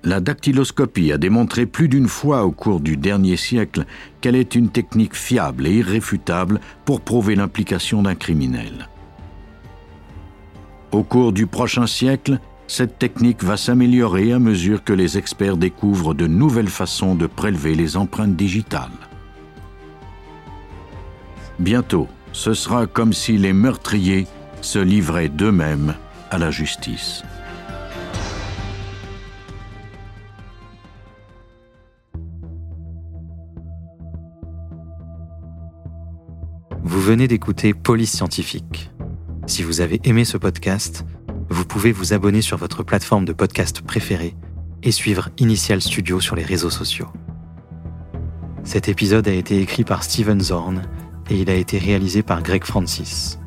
La 0.05 0.21
dactyloscopie 0.21 1.11
a 1.11 1.17
démontré 1.17 1.65
plus 1.65 1.89
d'une 1.89 2.07
fois 2.07 2.45
au 2.45 2.51
cours 2.51 2.79
du 2.79 2.95
dernier 2.95 3.35
siècle 3.35 3.83
qu'elle 4.21 4.37
est 4.37 4.55
une 4.55 4.69
technique 4.69 5.13
fiable 5.13 5.67
et 5.67 5.79
irréfutable 5.79 6.61
pour 6.85 7.01
prouver 7.01 7.35
l'implication 7.35 8.01
d'un 8.01 8.15
criminel. 8.15 8.87
Au 10.93 11.03
cours 11.03 11.33
du 11.33 11.47
prochain 11.47 11.85
siècle, 11.85 12.39
cette 12.65 12.97
technique 12.97 13.43
va 13.43 13.57
s'améliorer 13.57 14.31
à 14.31 14.39
mesure 14.39 14.85
que 14.85 14.93
les 14.93 15.17
experts 15.17 15.57
découvrent 15.57 16.13
de 16.13 16.27
nouvelles 16.27 16.69
façons 16.69 17.13
de 17.13 17.27
prélever 17.27 17.75
les 17.75 17.97
empreintes 17.97 18.37
digitales. 18.37 18.89
Bientôt, 21.59 22.07
ce 22.31 22.53
sera 22.53 22.87
comme 22.87 23.13
si 23.13 23.37
les 23.37 23.53
meurtriers 23.53 24.27
se 24.61 24.79
livraient 24.79 25.29
d'eux-mêmes 25.29 25.95
à 26.29 26.37
la 26.37 26.51
justice. 26.51 27.23
Vous 36.83 37.01
venez 37.01 37.27
d'écouter 37.27 37.73
Police 37.73 38.11
Scientifique 38.11 38.91
si 39.51 39.63
vous 39.63 39.81
avez 39.81 39.99
aimé 40.05 40.23
ce 40.23 40.37
podcast, 40.37 41.05
vous 41.49 41.65
pouvez 41.65 41.91
vous 41.91 42.13
abonner 42.13 42.41
sur 42.41 42.55
votre 42.55 42.83
plateforme 42.83 43.25
de 43.25 43.33
podcast 43.33 43.81
préférée 43.81 44.33
et 44.81 44.91
suivre 44.91 45.27
Initial 45.39 45.81
Studio 45.81 46.21
sur 46.21 46.37
les 46.37 46.43
réseaux 46.43 46.69
sociaux. 46.69 47.09
Cet 48.63 48.87
épisode 48.87 49.27
a 49.27 49.33
été 49.33 49.59
écrit 49.59 49.83
par 49.83 50.03
Steven 50.03 50.39
Zorn 50.39 50.83
et 51.31 51.35
il 51.35 51.49
a 51.49 51.55
été 51.55 51.77
réalisé 51.77 52.23
par 52.23 52.43
Greg 52.43 52.65
Francis. 52.65 53.39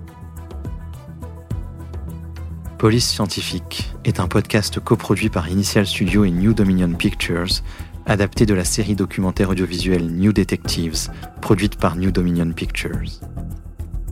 Police 2.78 3.06
Scientifique 3.06 3.92
est 4.04 4.20
un 4.20 4.26
podcast 4.26 4.80
coproduit 4.80 5.28
par 5.28 5.50
Initial 5.50 5.86
Studio 5.86 6.24
et 6.24 6.30
New 6.30 6.54
Dominion 6.54 6.90
Pictures, 6.94 7.62
adapté 8.06 8.46
de 8.46 8.54
la 8.54 8.64
série 8.64 8.94
documentaire 8.94 9.50
audiovisuelle 9.50 10.06
New 10.06 10.32
Detectives, 10.32 11.10
produite 11.42 11.76
par 11.76 11.96
New 11.96 12.10
Dominion 12.10 12.50
Pictures. 12.52 13.20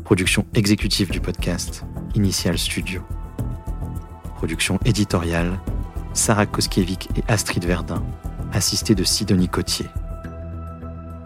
Production 0.04 0.44
exécutive 0.54 1.11
du 1.11 1.20
podcast, 1.20 1.85
Initial 2.14 2.58
Studio. 2.58 3.00
Production 4.37 4.78
éditoriale, 4.85 5.58
Sarah 6.12 6.44
Koskiewicz 6.44 7.08
et 7.16 7.24
Astrid 7.26 7.64
Verdun, 7.64 8.02
assistée 8.52 8.94
de 8.94 9.04
Sidonie 9.04 9.48
Cotier. 9.48 9.87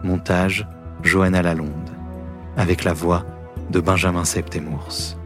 Montage, 0.01 0.65
Johanna 1.03 1.41
Lalonde, 1.41 1.86
avec 2.57 2.83
la 2.83 2.93
voix 2.93 3.23
de 3.69 3.79
Benjamin 3.79 4.25
Septemours. 4.25 5.17